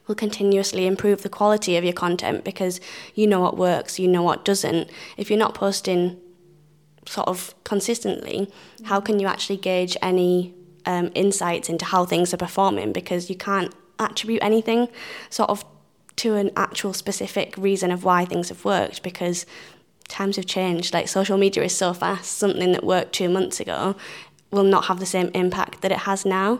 will 0.07 0.15
continuously 0.15 0.85
improve 0.85 1.23
the 1.23 1.29
quality 1.29 1.77
of 1.77 1.83
your 1.83 1.93
content 1.93 2.43
because 2.43 2.79
you 3.15 3.27
know 3.27 3.39
what 3.39 3.57
works, 3.57 3.99
you 3.99 4.07
know 4.07 4.23
what 4.23 4.45
doesn't. 4.45 4.89
If 5.17 5.29
you're 5.29 5.39
not 5.39 5.53
posting 5.53 6.17
sort 7.05 7.27
of 7.27 7.53
consistently, 7.63 8.51
how 8.83 8.99
can 8.99 9.19
you 9.19 9.27
actually 9.27 9.57
gauge 9.57 9.97
any 10.01 10.53
um, 10.85 11.11
insights 11.15 11.69
into 11.69 11.85
how 11.85 12.05
things 12.05 12.33
are 12.33 12.37
performing? 12.37 12.93
Because 12.93 13.29
you 13.29 13.35
can't 13.35 13.73
attribute 13.99 14.41
anything 14.43 14.87
sort 15.29 15.49
of 15.49 15.63
to 16.17 16.35
an 16.35 16.51
actual 16.55 16.93
specific 16.93 17.55
reason 17.57 17.91
of 17.91 18.03
why 18.03 18.25
things 18.25 18.49
have 18.49 18.65
worked 18.65 19.03
because 19.03 19.45
times 20.09 20.35
have 20.35 20.45
changed. 20.45 20.93
Like 20.93 21.07
social 21.07 21.37
media 21.37 21.63
is 21.63 21.75
so 21.75 21.93
fast, 21.93 22.37
something 22.37 22.73
that 22.73 22.83
worked 22.83 23.13
two 23.13 23.29
months 23.29 23.59
ago 23.59 23.95
will 24.51 24.63
not 24.63 24.85
have 24.85 24.99
the 24.99 25.05
same 25.05 25.29
impact 25.33 25.81
that 25.81 25.91
it 25.91 25.99
has 25.99 26.25
now. 26.25 26.59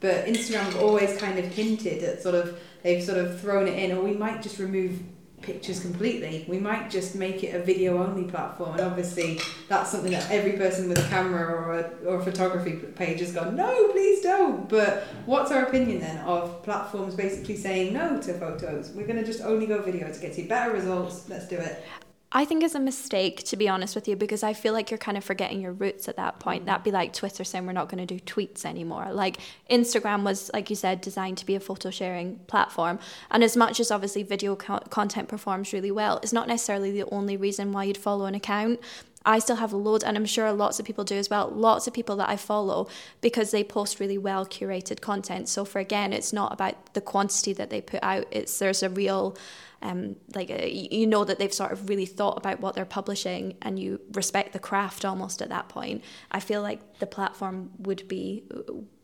But 0.00 0.26
Instagram 0.26 0.80
always 0.80 1.16
kind 1.16 1.38
of 1.38 1.46
hinted 1.46 2.02
at 2.02 2.22
sort 2.22 2.34
of 2.34 2.60
they've 2.88 3.04
sort 3.04 3.18
of 3.18 3.38
thrown 3.38 3.68
it 3.68 3.78
in, 3.78 3.94
or 3.94 4.02
we 4.02 4.14
might 4.14 4.40
just 4.40 4.58
remove 4.58 4.98
pictures 5.42 5.78
completely. 5.80 6.46
We 6.48 6.58
might 6.58 6.90
just 6.90 7.14
make 7.14 7.44
it 7.44 7.54
a 7.54 7.62
video 7.62 8.02
only 8.02 8.24
platform, 8.24 8.72
and 8.72 8.80
obviously 8.80 9.40
that's 9.68 9.90
something 9.90 10.12
that 10.12 10.30
every 10.30 10.52
person 10.52 10.88
with 10.88 10.98
a 10.98 11.08
camera 11.10 11.44
or 11.44 11.78
a, 11.80 11.82
or 12.06 12.16
a 12.20 12.24
photography 12.24 12.72
page 12.72 13.20
has 13.20 13.32
gone, 13.32 13.54
no, 13.54 13.88
please 13.92 14.22
don't. 14.22 14.68
But 14.70 15.04
what's 15.26 15.52
our 15.52 15.64
opinion 15.64 16.00
then 16.00 16.18
of 16.24 16.62
platforms 16.62 17.14
basically 17.14 17.56
saying 17.56 17.92
no 17.92 18.20
to 18.22 18.32
photos? 18.38 18.90
We're 18.92 19.06
going 19.06 19.18
to 19.18 19.26
just 19.26 19.42
only 19.42 19.66
go 19.66 19.82
video 19.82 20.10
to 20.10 20.20
get 20.20 20.38
you 20.38 20.48
better 20.48 20.72
results. 20.72 21.28
Let's 21.28 21.46
do 21.46 21.56
it. 21.56 21.84
I 22.30 22.44
think 22.44 22.62
is 22.62 22.74
a 22.74 22.80
mistake, 22.80 23.42
to 23.44 23.56
be 23.56 23.68
honest 23.68 23.94
with 23.94 24.06
you, 24.06 24.14
because 24.14 24.42
I 24.42 24.52
feel 24.52 24.74
like 24.74 24.90
you're 24.90 24.98
kind 24.98 25.16
of 25.16 25.24
forgetting 25.24 25.62
your 25.62 25.72
roots 25.72 26.08
at 26.08 26.16
that 26.16 26.38
point. 26.40 26.66
That'd 26.66 26.84
be 26.84 26.90
like 26.90 27.14
Twitter 27.14 27.42
saying 27.42 27.64
we're 27.64 27.72
not 27.72 27.88
going 27.88 28.06
to 28.06 28.18
do 28.18 28.22
tweets 28.22 28.66
anymore. 28.66 29.08
Like 29.12 29.38
Instagram 29.70 30.24
was, 30.24 30.50
like 30.52 30.68
you 30.68 30.76
said, 30.76 31.00
designed 31.00 31.38
to 31.38 31.46
be 31.46 31.54
a 31.54 31.60
photo 31.60 31.90
sharing 31.90 32.36
platform. 32.40 32.98
And 33.30 33.42
as 33.42 33.56
much 33.56 33.80
as 33.80 33.90
obviously 33.90 34.24
video 34.24 34.56
co- 34.56 34.80
content 34.90 35.28
performs 35.28 35.72
really 35.72 35.90
well, 35.90 36.20
it's 36.22 36.34
not 36.34 36.48
necessarily 36.48 36.90
the 36.90 37.08
only 37.10 37.38
reason 37.38 37.72
why 37.72 37.84
you'd 37.84 37.96
follow 37.96 38.26
an 38.26 38.34
account. 38.34 38.80
I 39.24 39.38
still 39.40 39.56
have 39.56 39.72
a 39.72 39.76
load, 39.76 40.04
and 40.04 40.16
I'm 40.16 40.26
sure 40.26 40.52
lots 40.52 40.78
of 40.78 40.86
people 40.86 41.04
do 41.04 41.16
as 41.16 41.28
well. 41.28 41.48
Lots 41.48 41.86
of 41.86 41.94
people 41.94 42.16
that 42.16 42.28
I 42.28 42.36
follow 42.36 42.88
because 43.20 43.50
they 43.50 43.64
post 43.64 44.00
really 44.00 44.18
well 44.18 44.46
curated 44.46 45.00
content. 45.00 45.48
So 45.48 45.64
for 45.64 45.80
again, 45.80 46.12
it's 46.12 46.32
not 46.32 46.52
about 46.52 46.94
the 46.94 47.00
quantity 47.00 47.52
that 47.54 47.70
they 47.70 47.80
put 47.80 48.02
out. 48.02 48.26
It's 48.30 48.58
there's 48.58 48.82
a 48.82 48.88
real 48.90 49.36
um, 49.80 50.16
like 50.34 50.50
a, 50.50 50.64
uh, 50.64 50.66
you 50.66 51.06
know 51.06 51.24
that 51.24 51.38
they've 51.38 51.52
sort 51.52 51.72
of 51.72 51.88
really 51.88 52.06
thought 52.06 52.36
about 52.36 52.60
what 52.60 52.74
they're 52.74 52.84
publishing 52.84 53.56
and 53.62 53.78
you 53.78 54.00
respect 54.12 54.52
the 54.52 54.58
craft 54.58 55.04
almost 55.04 55.40
at 55.40 55.48
that 55.50 55.68
point. 55.68 56.02
I 56.32 56.40
feel 56.40 56.62
like 56.62 56.98
the 56.98 57.06
platform 57.06 57.70
would 57.78 58.08
be 58.08 58.42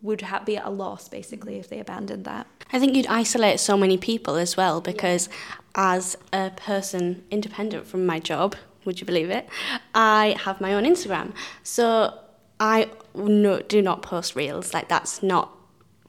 would 0.03 0.23
ha- 0.23 0.43
be 0.45 0.57
at 0.57 0.67
a 0.67 0.71
loss 0.71 1.09
basically 1.09 1.57
if 1.57 1.69
they 1.69 1.79
abandoned 1.79 2.25
that. 2.25 2.47
I 2.73 2.81
think 2.81 2.97
you'd 2.97 3.07
isolate 3.07 3.61
so 3.61 3.77
many 3.77 3.97
people 3.97 4.37
as 4.37 4.57
well 4.57 4.81
because 4.81 5.29
yeah. 5.29 5.97
as 5.97 6.17
a 6.33 6.51
person 6.57 7.25
independent 7.31 7.87
from 7.87 8.05
my 8.05 8.19
job 8.19 8.57
would 8.85 9.01
you 9.01 9.07
believe 9.07 9.31
it? 9.31 9.49
I 9.95 10.37
have 10.41 10.61
my 10.61 10.75
own 10.75 10.85
instagram. 10.85 11.33
So 11.63 12.19
i 12.61 12.91
no, 13.15 13.61
do 13.61 13.81
not 13.81 14.03
post 14.03 14.35
reels. 14.35 14.75
Like 14.75 14.89
that's 14.89 15.23
not 15.23 15.57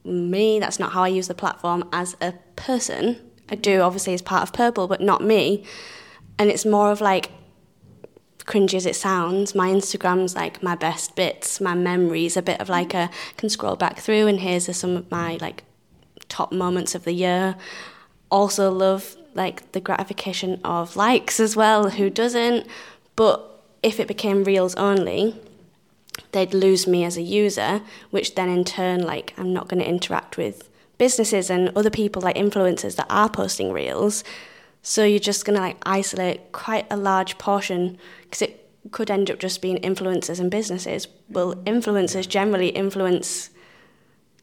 me. 0.04 0.58
That's 0.58 0.78
not 0.78 0.92
how 0.92 1.04
i 1.04 1.08
use 1.08 1.28
the 1.28 1.34
platform 1.34 1.88
as 1.92 2.16
a 2.20 2.34
person 2.56 3.25
I 3.48 3.54
do 3.54 3.80
obviously 3.80 4.14
as 4.14 4.22
part 4.22 4.42
of 4.42 4.52
Purple, 4.52 4.88
but 4.88 5.00
not 5.00 5.22
me. 5.22 5.64
And 6.38 6.50
it's 6.50 6.64
more 6.64 6.90
of 6.90 7.00
like 7.00 7.30
cringy 8.46 8.74
as 8.74 8.86
it 8.86 8.96
sounds. 8.96 9.54
My 9.54 9.68
Instagram's 9.68 10.34
like 10.34 10.62
my 10.62 10.74
best 10.74 11.16
bits, 11.16 11.60
my 11.60 11.74
memories, 11.74 12.36
a 12.36 12.42
bit 12.42 12.60
of 12.60 12.68
like 12.68 12.94
a 12.94 13.10
can 13.36 13.48
scroll 13.48 13.76
back 13.76 13.98
through 13.98 14.26
and 14.26 14.40
here's 14.40 14.74
some 14.76 14.96
of 14.96 15.10
my 15.10 15.38
like 15.40 15.64
top 16.28 16.52
moments 16.52 16.94
of 16.94 17.04
the 17.04 17.12
year. 17.12 17.56
Also 18.30 18.70
love 18.70 19.16
like 19.34 19.72
the 19.72 19.80
gratification 19.80 20.60
of 20.64 20.96
likes 20.96 21.40
as 21.40 21.56
well. 21.56 21.90
Who 21.90 22.10
doesn't? 22.10 22.66
But 23.16 23.62
if 23.82 24.00
it 24.00 24.08
became 24.08 24.44
reels 24.44 24.74
only, 24.76 25.38
they'd 26.32 26.54
lose 26.54 26.86
me 26.86 27.04
as 27.04 27.16
a 27.16 27.22
user, 27.22 27.82
which 28.10 28.34
then 28.34 28.48
in 28.48 28.64
turn 28.64 29.02
like 29.02 29.34
I'm 29.36 29.52
not 29.52 29.68
going 29.68 29.80
to 29.82 29.88
interact 29.88 30.36
with 30.36 30.68
businesses 30.98 31.50
and 31.50 31.70
other 31.76 31.90
people 31.90 32.22
like 32.22 32.36
influencers 32.36 32.96
that 32.96 33.06
are 33.10 33.28
posting 33.28 33.72
reels. 33.72 34.24
So 34.82 35.04
you're 35.04 35.18
just 35.18 35.44
going 35.44 35.56
to 35.56 35.62
like 35.62 35.78
isolate 35.84 36.52
quite 36.52 36.86
a 36.90 36.96
large 36.96 37.38
portion 37.38 37.98
because 38.22 38.42
it 38.42 38.68
could 38.92 39.10
end 39.10 39.30
up 39.30 39.38
just 39.38 39.60
being 39.60 39.78
influencers 39.78 40.40
and 40.40 40.50
businesses. 40.50 41.08
Well, 41.28 41.56
influencers 41.56 42.28
generally 42.28 42.68
influence 42.68 43.50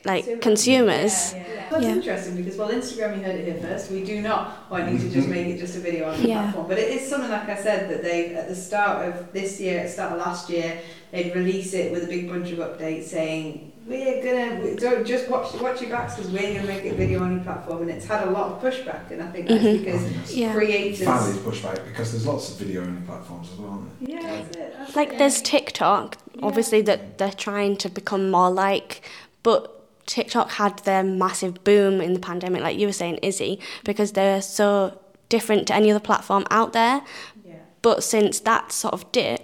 like 0.05 0.41
consumers. 0.41 1.33
Yeah, 1.33 1.47
yeah. 1.47 1.69
That's 1.69 1.83
yeah. 1.83 1.91
interesting 1.91 2.35
because 2.35 2.57
well, 2.57 2.69
Instagram 2.69 3.17
you 3.17 3.23
heard 3.23 3.35
it 3.35 3.45
here 3.45 3.61
first. 3.61 3.89
We 3.89 4.03
do 4.03 4.21
not 4.21 4.69
want 4.69 4.91
you 4.91 4.99
to 4.99 5.09
just 5.09 5.29
make 5.29 5.47
it 5.47 5.59
just 5.59 5.77
a 5.77 5.79
video 5.79 6.11
on 6.11 6.21
the 6.21 6.27
yeah. 6.27 6.41
platform, 6.41 6.67
but 6.67 6.77
it 6.77 6.89
is 6.89 7.09
something 7.09 7.31
like 7.31 7.47
I 7.47 7.55
said 7.55 7.89
that 7.89 8.03
they 8.03 8.35
at 8.35 8.49
the 8.49 8.55
start 8.55 9.07
of 9.07 9.31
this 9.31 9.59
year, 9.59 9.79
at 9.79 9.83
the 9.87 9.91
start 9.91 10.11
of 10.13 10.19
last 10.19 10.49
year, 10.49 10.81
they'd 11.11 11.33
release 11.35 11.73
it 11.73 11.91
with 11.91 12.03
a 12.03 12.07
big 12.07 12.27
bunch 12.27 12.51
of 12.51 12.59
updates 12.59 13.05
saying 13.05 13.72
we're 13.85 14.23
gonna 14.23 14.75
don't 14.77 15.05
just 15.05 15.29
watch 15.29 15.53
watch 15.55 15.81
your 15.81 15.89
backs 15.89 16.15
because 16.15 16.31
we're 16.31 16.53
gonna 16.53 16.67
make 16.67 16.85
it 16.85 16.95
video 16.95 17.21
only 17.21 17.43
platform 17.43 17.81
and 17.81 17.91
it's 17.91 18.05
had 18.05 18.27
a 18.27 18.31
lot 18.31 18.51
of 18.51 18.61
pushback 18.61 19.11
and 19.11 19.21
I 19.21 19.29
think 19.31 19.47
that's 19.47 19.63
mm-hmm. 19.63 19.83
because 19.83 20.35
yeah. 20.35 20.53
creators 20.53 21.05
valid 21.05 21.35
pushback 21.37 21.85
because 21.85 22.11
there's 22.11 22.25
lots 22.25 22.51
of 22.51 22.57
video 22.57 22.83
only 22.83 23.01
platforms 23.01 23.51
as 23.51 23.59
well. 23.59 23.85
Yeah, 23.99 24.21
that's 24.21 24.55
it. 24.55 24.75
That's 24.77 24.95
like 24.95 25.13
it. 25.13 25.17
there's 25.17 25.41
TikTok, 25.41 26.17
obviously 26.41 26.79
yeah. 26.79 26.85
that 26.85 27.17
they're 27.17 27.31
trying 27.31 27.75
to 27.77 27.89
become 27.89 28.31
more 28.31 28.49
like, 28.49 29.01
but 29.43 30.05
TikTok 30.05 30.51
had 30.51 30.79
their 30.79 31.03
massive 31.03 31.63
boom 31.63 32.01
in 32.01 32.13
the 32.13 32.19
pandemic, 32.19 32.61
like 32.61 32.77
you 32.77 32.87
were 32.87 32.93
saying, 32.93 33.19
Izzy, 33.21 33.59
because 33.83 34.13
they're 34.13 34.41
so 34.41 34.97
different 35.29 35.67
to 35.67 35.75
any 35.75 35.91
other 35.91 35.99
platform 35.99 36.45
out 36.51 36.73
there. 36.73 37.01
Yeah. 37.45 37.55
But 37.81 38.03
since 38.03 38.39
that 38.41 38.71
sort 38.71 38.93
of 38.93 39.11
dipped, 39.11 39.42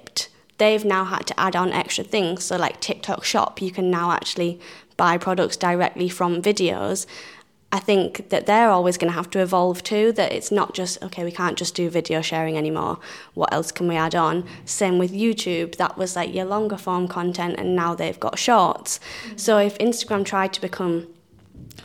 they've 0.59 0.85
now 0.85 1.03
had 1.05 1.25
to 1.27 1.39
add 1.39 1.55
on 1.55 1.71
extra 1.71 2.03
things. 2.03 2.43
So, 2.43 2.55
like 2.57 2.79
TikTok 2.79 3.23
Shop, 3.23 3.61
you 3.61 3.71
can 3.71 3.89
now 3.89 4.11
actually 4.11 4.59
buy 4.95 5.17
products 5.17 5.57
directly 5.57 6.09
from 6.09 6.41
videos. 6.41 7.07
I 7.71 7.79
think 7.79 8.29
that 8.29 8.47
they're 8.47 8.69
always 8.69 8.97
going 8.97 9.11
to 9.11 9.15
have 9.15 9.29
to 9.31 9.39
evolve 9.39 9.83
too, 9.83 10.11
that 10.13 10.31
it's 10.31 10.51
not 10.51 10.73
just, 10.73 11.03
okay, 11.03 11.23
we 11.23 11.31
can't 11.31 11.55
just 11.55 11.75
do 11.75 11.87
video 11.87 12.19
sharing 12.19 12.57
anymore. 12.57 12.97
What 13.35 13.53
else 13.53 13.71
can 13.71 13.87
we 13.87 13.95
add 13.95 14.15
on? 14.15 14.43
Same 14.65 14.97
with 14.97 15.11
YouTube, 15.11 15.75
that 15.75 15.95
was 15.95 16.15
like 16.15 16.33
your 16.33 16.45
longer 16.45 16.77
form 16.77 17.07
content, 17.07 17.55
and 17.59 17.75
now 17.75 17.93
they've 17.93 18.19
got 18.19 18.39
shorts. 18.39 18.99
Mm-hmm. 18.99 19.37
So 19.37 19.59
if 19.59 19.77
Instagram 19.77 20.25
tried 20.25 20.51
to 20.53 20.61
become 20.61 21.07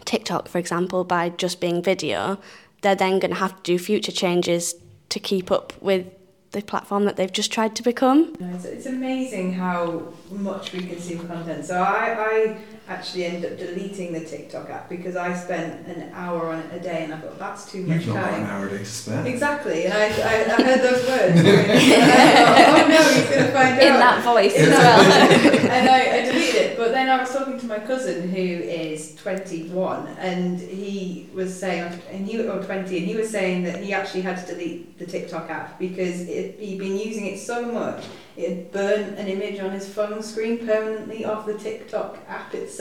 TikTok, 0.07 0.49
for 0.49 0.57
example, 0.57 1.05
by 1.05 1.29
just 1.29 1.61
being 1.61 1.83
video, 1.83 2.39
they're 2.81 2.95
then 2.95 3.19
going 3.19 3.33
to 3.33 3.41
have 3.41 3.55
to 3.57 3.63
do 3.63 3.79
future 3.79 4.13
changes 4.13 4.75
to 5.11 5.21
keep 5.21 5.51
up 5.51 5.75
with 5.83 6.07
the 6.55 6.62
platform 6.62 7.05
that 7.05 7.17
they've 7.17 7.33
just 7.33 7.53
tried 7.53 7.77
to 7.77 7.83
become. 7.83 8.35
It's, 8.40 8.87
amazing 8.87 9.53
how 9.55 10.14
much 10.31 10.73
we 10.73 10.87
consume 10.87 11.27
content. 11.27 11.64
So 11.64 11.83
I, 11.83 12.17
I 12.19 12.59
actually 12.87 13.25
ended 13.25 13.53
up 13.53 13.59
deleting 13.59 14.12
the 14.12 14.20
TikTok 14.20 14.68
app 14.68 14.88
because 14.90 15.16
I 15.16 15.35
spent 15.35 15.87
an 15.87 16.12
hour 16.12 16.51
on 16.51 16.59
it 16.59 16.75
a 16.75 16.81
day 16.81 17.05
and 17.05 17.14
I 17.14 17.18
thought 17.18 17.38
that's 17.38 17.70
too 17.70 17.83
much 17.83 18.05
You've 18.05 18.14
not 18.14 18.25
time. 18.25 18.31
Got 18.31 18.40
an 18.40 18.47
hour 18.47 18.66
a 18.66 18.70
day 18.70 18.79
to 18.79 18.85
spare. 18.85 19.27
Exactly, 19.27 19.85
and 19.87 19.94
I, 19.94 20.05
I, 20.05 20.55
I 20.55 20.62
heard 20.62 20.81
those 20.83 21.09
words. 21.09 21.40
oh 22.77 22.87
no, 22.88 23.03
he's 23.14 23.31
going 23.31 23.47
to 23.47 23.53
find 23.53 23.79
In 23.81 23.88
out. 23.88 23.94
In 23.94 24.01
that 24.01 24.25
voice 24.25 24.55
In 24.55 24.64
as 24.64 24.79
well. 24.79 25.70
and 25.70 25.88
I, 25.88 26.18
I 26.18 26.25
deleted 26.27 26.55
it, 26.55 26.77
but 26.77 26.92
then 26.92 27.09
I 27.09 27.18
was 27.20 27.33
talking 27.33 27.59
to 27.59 27.66
my 27.66 27.79
cousin 27.79 28.29
who 28.29 28.37
is 28.37 29.14
21 29.16 30.07
and 30.18 30.61
he 30.61 31.31
was 31.33 31.59
saying, 31.59 32.01
and 32.11 32.27
he 32.27 32.38
or 32.47 32.62
20, 32.62 32.99
and 32.99 33.07
he 33.07 33.16
was 33.16 33.31
saying 33.31 33.64
that 33.64 33.83
he 33.83 33.94
actually 33.94 34.23
had 34.23 34.47
to 34.47 34.55
delete 34.55 34.99
the 34.99 35.07
TikTok 35.07 35.49
app 35.49 35.79
because 35.79 36.29
it, 36.29 36.59
he'd 36.59 36.79
been 36.79 36.97
using 36.99 37.27
it 37.27 37.38
so 37.38 37.64
much 37.64 38.05
it 38.37 38.49
had 38.49 38.73
burnt 38.73 39.18
an 39.18 39.29
image 39.29 39.61
on 39.61 39.70
his 39.70 39.88
phone 39.88 40.23
screen 40.23 40.66
permanently 40.66 41.25
of 41.25 41.47
the 41.47 41.57
TikTok 41.57 42.18
app 42.27 42.53
itself. 42.55 42.74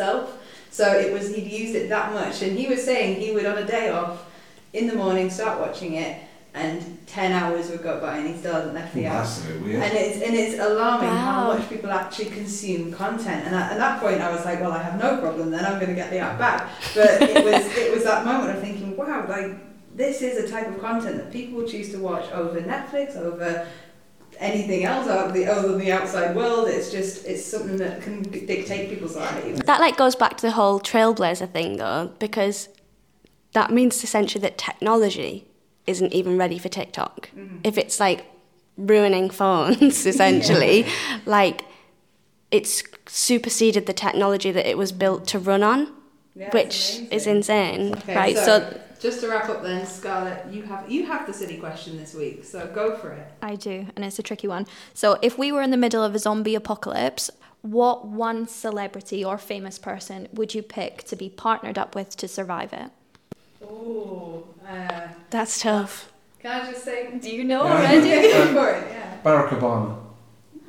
So 0.72 0.92
it 0.92 1.14
was 1.14 1.34
he'd 1.34 1.50
used 1.52 1.76
it 1.76 1.90
that 1.90 2.14
much, 2.14 2.42
and 2.42 2.58
he 2.58 2.68
was 2.68 2.84
saying 2.84 3.22
he 3.22 3.32
would 3.32 3.46
on 3.46 3.58
a 3.58 3.66
day 3.66 3.90
off 3.90 4.26
in 4.74 4.88
the 4.88 4.96
morning 4.96 5.30
start 5.30 5.60
watching 5.60 5.94
it, 5.94 6.20
and 6.56 7.06
10 7.08 7.32
hours 7.32 7.70
would 7.72 7.82
go 7.82 8.00
by 8.00 8.18
and 8.18 8.28
he 8.28 8.38
still 8.38 8.54
hasn't 8.54 8.76
left 8.76 8.94
the 8.94 9.04
Ooh, 9.04 9.08
app. 9.08 9.24
that's 9.24 9.44
a 9.44 9.48
bit 9.48 9.62
weird. 9.62 9.84
And 9.84 9.94
it's, 9.94 10.22
and 10.22 10.36
it's 10.36 10.60
alarming 10.60 11.10
how 11.10 11.54
much 11.54 11.68
people 11.68 11.90
actually 11.90 12.26
consume 12.26 12.92
content. 12.92 13.46
And 13.48 13.56
at, 13.56 13.72
at 13.72 13.78
that 13.78 14.00
point, 14.00 14.22
I 14.22 14.32
was 14.32 14.46
like, 14.46 14.62
well, 14.62 14.72
I 14.72 14.82
have 14.82 15.00
no 15.00 15.18
problem 15.18 15.50
then, 15.50 15.66
I'm 15.66 15.80
going 15.80 15.90
to 15.90 15.96
get 15.96 16.12
the 16.12 16.20
app 16.20 16.38
back. 16.38 16.70
But 16.94 17.22
it 17.24 17.44
was, 17.44 17.66
it 17.78 17.92
was 17.92 18.04
that 18.04 18.26
moment 18.26 18.56
of 18.56 18.64
thinking, 18.64 18.96
wow, 18.96 19.26
like, 19.28 19.52
this 19.96 20.22
is 20.22 20.44
a 20.44 20.52
type 20.52 20.68
of 20.68 20.80
content 20.80 21.18
that 21.18 21.32
people 21.32 21.68
choose 21.68 21.92
to 21.92 21.98
watch 21.98 22.32
over 22.32 22.60
Netflix, 22.62 23.16
over 23.16 23.68
anything 24.40 24.84
else 24.84 25.08
out 25.08 25.28
of 25.28 25.34
the, 25.34 25.46
other 25.46 25.70
than 25.70 25.80
the 25.80 25.92
outside 25.92 26.36
world. 26.36 26.68
It's 26.68 26.92
just, 26.92 27.26
it's 27.26 27.46
something 27.46 27.78
that 27.78 28.02
can 28.02 28.22
dictate 28.24 28.90
people's 28.90 29.16
lives. 29.16 29.60
That 29.62 29.80
like 29.80 29.98
goes 29.98 30.16
back 30.16 30.38
to 30.38 30.42
the 30.44 30.52
whole 30.52 30.80
trailblazer 30.80 31.52
thing 31.52 31.78
though, 31.78 32.12
because 32.20 32.70
that 33.54 33.72
means 33.72 34.04
essentially 34.04 34.42
that 34.42 34.58
technology 34.58 35.48
isn't 35.88 36.14
even 36.14 36.38
ready 36.38 36.58
for 36.58 36.70
TikTok. 36.70 37.30
Mm-hmm. 37.30 37.58
If 37.64 37.78
it's 37.78 38.00
like 38.00 38.26
ruining 38.78 39.30
phones, 39.30 40.06
essentially, 40.06 40.86
like 41.26 41.64
it's 42.52 42.84
superseded 43.08 43.86
the 43.86 43.94
technology 43.94 44.52
that 44.52 44.70
it 44.70 44.78
was 44.78 44.92
built 44.92 45.28
to 45.28 45.40
run 45.40 45.64
on, 45.64 45.92
Yeah, 46.36 46.46
it's 46.48 46.54
which 46.54 47.04
is 47.12 47.28
insane. 47.28 47.94
Okay, 47.96 48.16
Right, 48.16 48.38
so, 48.38 48.44
so- 48.60 48.80
just 49.00 49.20
to 49.20 49.28
wrap 49.28 49.50
up 49.50 49.62
then, 49.64 49.86
Scarlett, 49.86 50.46
you 50.50 50.64
have 50.64 50.90
you 50.90 51.06
have 51.06 51.28
the 51.28 51.34
city 51.34 51.58
question 51.58 51.98
this 51.98 52.14
week, 52.14 52.44
so 52.46 52.70
go 52.74 52.96
for 52.96 53.12
it. 53.12 53.28
I 53.42 53.56
do, 53.56 53.88
and 53.96 54.06
it's 54.06 54.18
a 54.18 54.24
tricky 54.24 54.48
one. 54.48 54.66
So, 54.94 55.18
if 55.22 55.38
we 55.38 55.52
were 55.52 55.62
in 55.62 55.72
the 55.72 55.78
middle 55.78 56.04
of 56.04 56.16
a 56.16 56.20
zombie 56.20 56.56
apocalypse, 56.56 57.30
what 57.62 58.08
one 58.08 58.48
celebrity 58.48 59.24
or 59.24 59.38
famous 59.38 59.78
person 59.78 60.28
would 60.34 60.54
you 60.56 60.62
pick 60.64 61.04
to 61.04 61.16
be 61.18 61.30
partnered 61.30 61.78
up 61.78 61.96
with 61.96 62.16
to 62.18 62.28
survive 62.30 62.72
it? 62.74 62.90
Oh, 63.62 64.46
uh, 64.68 65.08
That's 65.30 65.60
tough. 65.62 66.12
can 66.40 66.62
I 66.62 66.72
just 66.72 66.84
say? 66.86 67.18
Do 67.18 67.30
you 67.30 67.44
know 67.44 67.66
Yeah. 67.66 67.74
already? 67.74 68.10
Go 68.32 68.46
for 68.54 68.88
yeah. 68.88 69.18
Barack 69.24 69.50
Obama. 69.50 69.98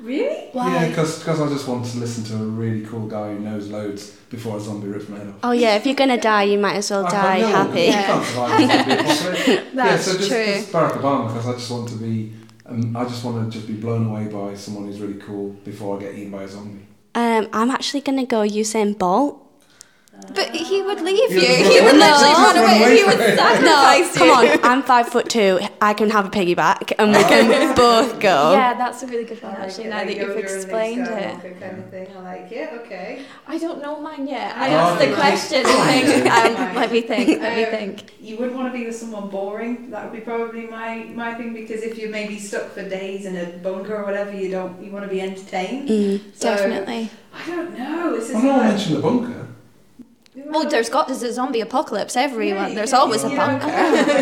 Really? 0.05 0.51
Yeah, 0.55 0.89
because 0.89 1.27
I 1.27 1.49
just 1.49 1.67
want 1.67 1.87
to 1.87 1.99
listen 1.99 2.25
to 2.25 2.35
a 2.35 2.47
really 2.47 2.85
cool 2.85 3.07
guy 3.07 3.33
who 3.33 3.39
knows 3.41 3.69
loads 3.69 4.11
before 4.29 4.59
a 4.59 4.61
zombie 4.61 4.89
rips 4.89 5.09
my 5.09 5.17
head 5.17 5.29
off. 5.29 5.35
Oh 5.43 5.53
yeah, 5.53 5.77
if 5.77 5.87
you're 5.87 5.95
gonna 5.95 6.21
die, 6.21 6.43
you 6.43 6.59
might 6.59 6.77
as 6.77 6.91
well 6.91 7.07
I 7.07 7.11
die 7.11 7.41
can't- 7.41 7.51
no, 7.51 7.57
happy. 7.57 7.81
You 7.87 7.93
can't 7.93 8.25
survive 8.27 8.61
a 8.61 9.75
yeah, 9.75 9.97
so 9.97 10.17
just, 10.19 10.29
true. 10.29 10.45
just 10.45 10.73
Barack 10.73 10.93
Obama 11.01 11.29
because 11.29 11.47
I 11.49 11.53
just 11.53 11.71
want 11.71 11.89
to 11.89 11.95
be, 11.97 12.35
um, 12.67 12.95
I 12.95 13.05
just 13.05 13.25
want 13.25 13.51
to 13.51 13.57
just 13.59 13.67
be 13.67 13.75
blown 13.75 14.07
away 14.07 14.27
by 14.29 14.55
someone 14.55 14.85
who's 14.87 15.01
really 15.01 15.19
cool 15.21 15.51
before 15.65 15.97
I 15.97 16.01
get 16.03 16.15
eaten 16.15 16.31
by 16.31 16.43
a 16.43 16.49
zombie. 16.49 16.85
Um, 17.15 17.49
I'm 17.53 17.71
actually 17.71 18.03
gonna 18.03 18.27
go 18.27 18.43
Usain 18.43 18.99
Bolt. 18.99 19.41
But 20.33 20.51
he 20.55 20.83
would 20.83 21.01
leave 21.01 21.31
you. 21.33 21.41
He 21.41 21.81
would 21.81 21.93
run 21.93 21.99
literally 21.99 22.33
run 22.33 22.57
Run 22.57 22.59
away. 22.65 22.79
away 22.79 22.97
He 22.97 23.05
would 23.05 23.15
from 23.25 23.37
sacrifice 23.37 24.17
No, 24.17 24.25
you. 24.25 24.31
come 24.31 24.31
on. 24.31 24.65
I'm 24.65 24.83
five 24.83 25.09
foot 25.09 25.29
two. 25.29 25.61
I 25.81 25.93
can 25.95 26.11
have 26.11 26.27
a 26.27 26.31
piggyback, 26.31 26.93
and 26.99 27.13
we 27.13 27.23
can 27.25 27.75
both 27.77 28.21
go. 28.21 28.53
Yeah, 28.53 28.75
that's 28.75 29.03
a 29.03 29.07
really 29.07 29.25
good 29.25 29.43
one, 29.43 29.53
like 29.55 29.63
actually, 29.63 29.85
it, 29.85 29.91
now 29.91 29.97
like 29.99 30.07
that 30.09 30.17
you've 30.17 30.25
Yoda 30.29 30.31
and 30.31 30.35
Luke 30.37 30.45
explained 30.45 31.07
it. 31.09 31.61
Kind 31.61 31.79
of 31.79 31.91
thing. 31.91 32.07
I 32.17 32.21
like 32.21 32.53
it. 32.53 32.73
Okay. 32.85 33.23
I 33.47 33.59
don't 33.59 33.83
know 33.83 34.01
mine 34.01 34.27
yet. 34.27 34.57
I 34.57 34.69
Oh, 34.71 34.79
asked 34.79 34.99
the 35.01 35.07
okay. 35.07 35.15
question. 35.15 35.63
I 35.67 36.01
think. 36.03 36.27
okay. 36.27 36.55
Um, 36.69 36.75
let 36.77 36.93
me 36.93 37.01
think. 37.03 37.41
Let 37.43 37.57
me 37.57 37.65
Um, 37.65 37.71
think. 37.71 38.13
You 38.21 38.37
wouldn't 38.39 38.57
want 38.57 38.73
to 38.73 38.79
be 38.79 38.87
with 38.87 38.97
someone 38.97 39.29
boring. 39.29 39.91
That 39.91 40.05
would 40.05 40.13
be 40.19 40.21
probably 40.21 40.67
my 40.67 41.05
my 41.15 41.35
thing 41.35 41.53
because 41.53 41.83
if 41.83 41.99
you're 41.99 42.11
maybe 42.11 42.39
stuck 42.39 42.71
for 42.71 42.89
days 42.89 43.27
in 43.27 43.37
a 43.37 43.47
bunker 43.59 43.95
or 43.97 44.05
whatever, 44.05 44.33
you 44.33 44.51
don't 44.51 44.83
you 44.83 44.91
want 44.91 45.05
to 45.05 45.11
be 45.11 45.21
entertained. 45.21 45.89
Mm. 45.89 46.21
So, 46.35 46.49
Definitely. 46.49 47.11
I 47.33 47.47
don't 47.47 47.77
know. 47.79 48.15
This 48.17 48.31
is 48.31 48.37
Oh 48.37 48.41
no, 48.41 48.51
I 48.51 48.53
hard. 48.55 48.67
mentioned 48.71 48.97
the 48.97 49.01
bunker. 49.03 49.47
Well, 50.37 50.69
there's 50.69 50.89
got 50.89 51.07
there's 51.07 51.23
a 51.23 51.33
zombie 51.33 51.61
apocalypse. 51.61 52.17
Everyone, 52.17 52.71
Yeah, 52.71 52.75
there's 52.75 52.93
yeah, 52.93 52.99
always 52.99 53.23
a 53.25 53.31
yeah, 53.31 53.37
bunker. 53.59 53.67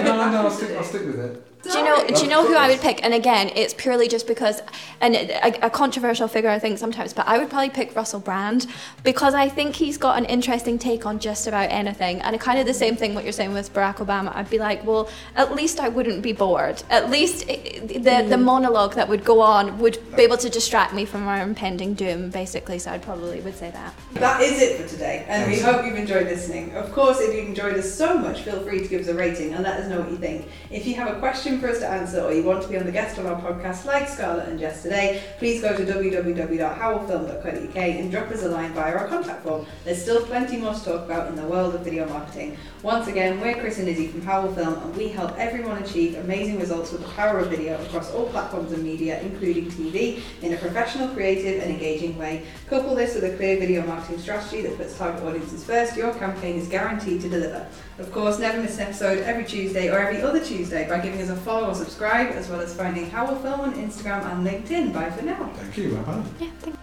no, 0.04 0.16
no, 0.16 0.30
no, 0.30 0.38
I'll 0.42 0.50
stick, 0.50 0.76
I'll 0.76 0.84
stick 0.84 1.06
with 1.06 1.18
it. 1.18 1.46
Do 1.62 1.78
you 1.78 1.84
know? 1.84 2.04
Do 2.06 2.22
you 2.22 2.28
know 2.28 2.46
who 2.46 2.56
I 2.56 2.68
would 2.68 2.80
pick? 2.80 3.04
And 3.04 3.14
again, 3.14 3.50
it's 3.54 3.72
purely 3.72 4.08
just 4.08 4.26
because, 4.26 4.60
and 5.00 5.14
a, 5.14 5.66
a 5.66 5.70
controversial 5.70 6.26
figure, 6.26 6.50
I 6.50 6.58
think 6.58 6.78
sometimes, 6.78 7.12
but 7.12 7.26
I 7.28 7.38
would 7.38 7.50
probably 7.50 7.70
pick 7.70 7.94
Russell 7.94 8.18
Brand 8.18 8.66
because 9.04 9.34
I 9.34 9.48
think 9.48 9.76
he's 9.76 9.96
got 9.96 10.18
an 10.18 10.24
interesting 10.24 10.78
take 10.78 11.06
on 11.06 11.20
just 11.20 11.46
about 11.46 11.70
anything, 11.70 12.20
and 12.22 12.38
kind 12.40 12.58
of 12.58 12.66
the 12.66 12.74
same 12.74 12.96
thing 12.96 13.14
what 13.14 13.22
you're 13.22 13.32
saying 13.32 13.52
with 13.52 13.72
Barack 13.72 13.96
Obama. 13.96 14.34
I'd 14.34 14.50
be 14.50 14.58
like, 14.58 14.84
well, 14.84 15.08
at 15.36 15.54
least 15.54 15.78
I 15.78 15.88
wouldn't 15.88 16.22
be 16.22 16.32
bored. 16.32 16.82
At 16.90 17.10
least 17.10 17.48
it, 17.48 17.88
the 17.88 18.26
the 18.28 18.36
mm. 18.36 18.42
monologue 18.42 18.94
that 18.94 19.08
would 19.08 19.24
go 19.24 19.40
on 19.40 19.78
would 19.78 19.98
be 20.16 20.22
able 20.22 20.38
to 20.38 20.50
distract 20.50 20.92
me 20.92 21.04
from 21.04 21.28
our 21.28 21.42
impending 21.42 21.94
doom, 21.94 22.30
basically. 22.30 22.80
So 22.80 22.90
I'd 22.90 23.02
probably 23.02 23.40
would 23.40 23.56
say 23.56 23.70
that. 23.70 23.94
That 24.14 24.40
is 24.40 24.60
it 24.60 24.80
for 24.80 24.88
today, 24.88 25.24
and 25.28 25.50
we 25.50 25.60
hope 25.60 25.86
you've 25.86 25.96
enjoyed 25.96 26.26
listening. 26.26 26.74
Of 26.74 26.92
course, 26.92 27.20
if 27.20 27.32
you've 27.34 27.46
enjoyed 27.46 27.76
us 27.76 27.92
so 27.92 28.18
much, 28.18 28.40
feel 28.40 28.60
free 28.60 28.80
to 28.80 28.88
give 28.88 29.02
us 29.02 29.08
a 29.08 29.14
rating 29.14 29.54
and 29.54 29.62
let 29.62 29.78
us 29.78 29.88
know 29.88 30.00
what 30.00 30.10
you 30.10 30.16
think. 30.16 30.48
If 30.70 30.86
you 30.86 30.94
have 30.94 31.14
a 31.14 31.18
question 31.20 31.51
for 31.58 31.68
us 31.68 31.78
to 31.80 31.88
answer 31.88 32.20
or 32.20 32.32
you 32.32 32.42
want 32.42 32.62
to 32.62 32.68
be 32.68 32.76
on 32.76 32.86
the 32.86 32.92
guest 32.92 33.18
on 33.18 33.26
our 33.26 33.40
podcast 33.40 33.84
like 33.84 34.08
Scarlett 34.08 34.48
and 34.48 34.58
Jess 34.58 34.82
today, 34.82 35.22
please 35.38 35.60
go 35.60 35.76
to 35.76 35.84
www.howlfilm.co.uk 35.84 37.76
and 37.76 38.10
drop 38.10 38.30
us 38.30 38.42
a 38.42 38.48
line 38.48 38.72
via 38.72 38.96
our 38.96 39.08
contact 39.08 39.42
form. 39.42 39.66
There's 39.84 40.00
still 40.00 40.24
plenty 40.26 40.56
more 40.56 40.74
to 40.74 40.84
talk 40.84 41.04
about 41.04 41.28
in 41.28 41.36
the 41.36 41.44
world 41.44 41.74
of 41.74 41.82
video 41.82 42.08
marketing. 42.08 42.56
Once 42.82 43.08
again, 43.08 43.40
we're 43.40 43.54
Chris 43.54 43.78
and 43.78 43.88
Izzy 43.88 44.08
from 44.08 44.22
Howell 44.22 44.54
Film 44.54 44.74
and 44.74 44.96
we 44.96 45.08
help 45.08 45.38
everyone 45.38 45.82
achieve 45.82 46.16
amazing 46.18 46.58
results 46.58 46.92
with 46.92 47.02
the 47.02 47.08
power 47.08 47.38
of 47.38 47.48
video 47.48 47.82
across 47.84 48.12
all 48.12 48.26
platforms 48.26 48.72
and 48.72 48.82
media, 48.82 49.20
including 49.20 49.66
TV, 49.66 50.20
in 50.42 50.52
a 50.52 50.56
professional, 50.56 51.08
creative 51.08 51.62
and 51.62 51.70
engaging 51.70 52.16
way. 52.18 52.44
Couple 52.68 52.94
this 52.94 53.14
with 53.14 53.24
a 53.24 53.36
clear 53.36 53.58
video 53.58 53.86
marketing 53.86 54.18
strategy 54.18 54.62
that 54.62 54.76
puts 54.76 54.96
target 54.96 55.22
audiences 55.22 55.64
first, 55.64 55.96
your 55.96 56.14
campaign 56.14 56.56
is 56.56 56.68
guaranteed 56.68 57.20
to 57.20 57.28
deliver. 57.28 57.66
Of 57.98 58.10
course, 58.10 58.38
never 58.38 58.60
miss 58.60 58.76
an 58.76 58.88
episode 58.88 59.18
every 59.24 59.44
Tuesday 59.44 59.88
or 59.88 59.98
every 59.98 60.22
other 60.22 60.42
Tuesday 60.42 60.88
by 60.88 60.98
giving 60.98 61.20
us 61.20 61.28
a 61.28 61.36
follow 61.42 61.70
or 61.70 61.74
subscribe, 61.74 62.28
as 62.28 62.48
well 62.48 62.60
as 62.60 62.74
finding 62.74 63.10
Howell 63.10 63.36
Film 63.36 63.60
on 63.60 63.74
Instagram 63.74 64.24
and 64.30 64.46
LinkedIn. 64.46 64.92
Bye 64.92 65.10
for 65.10 65.24
now. 65.24 65.50
Thank 65.56 65.76
you, 65.76 65.96
bye 65.96 66.02
bye. 66.02 66.22
Yeah. 66.40 66.50
Thank 66.60 66.76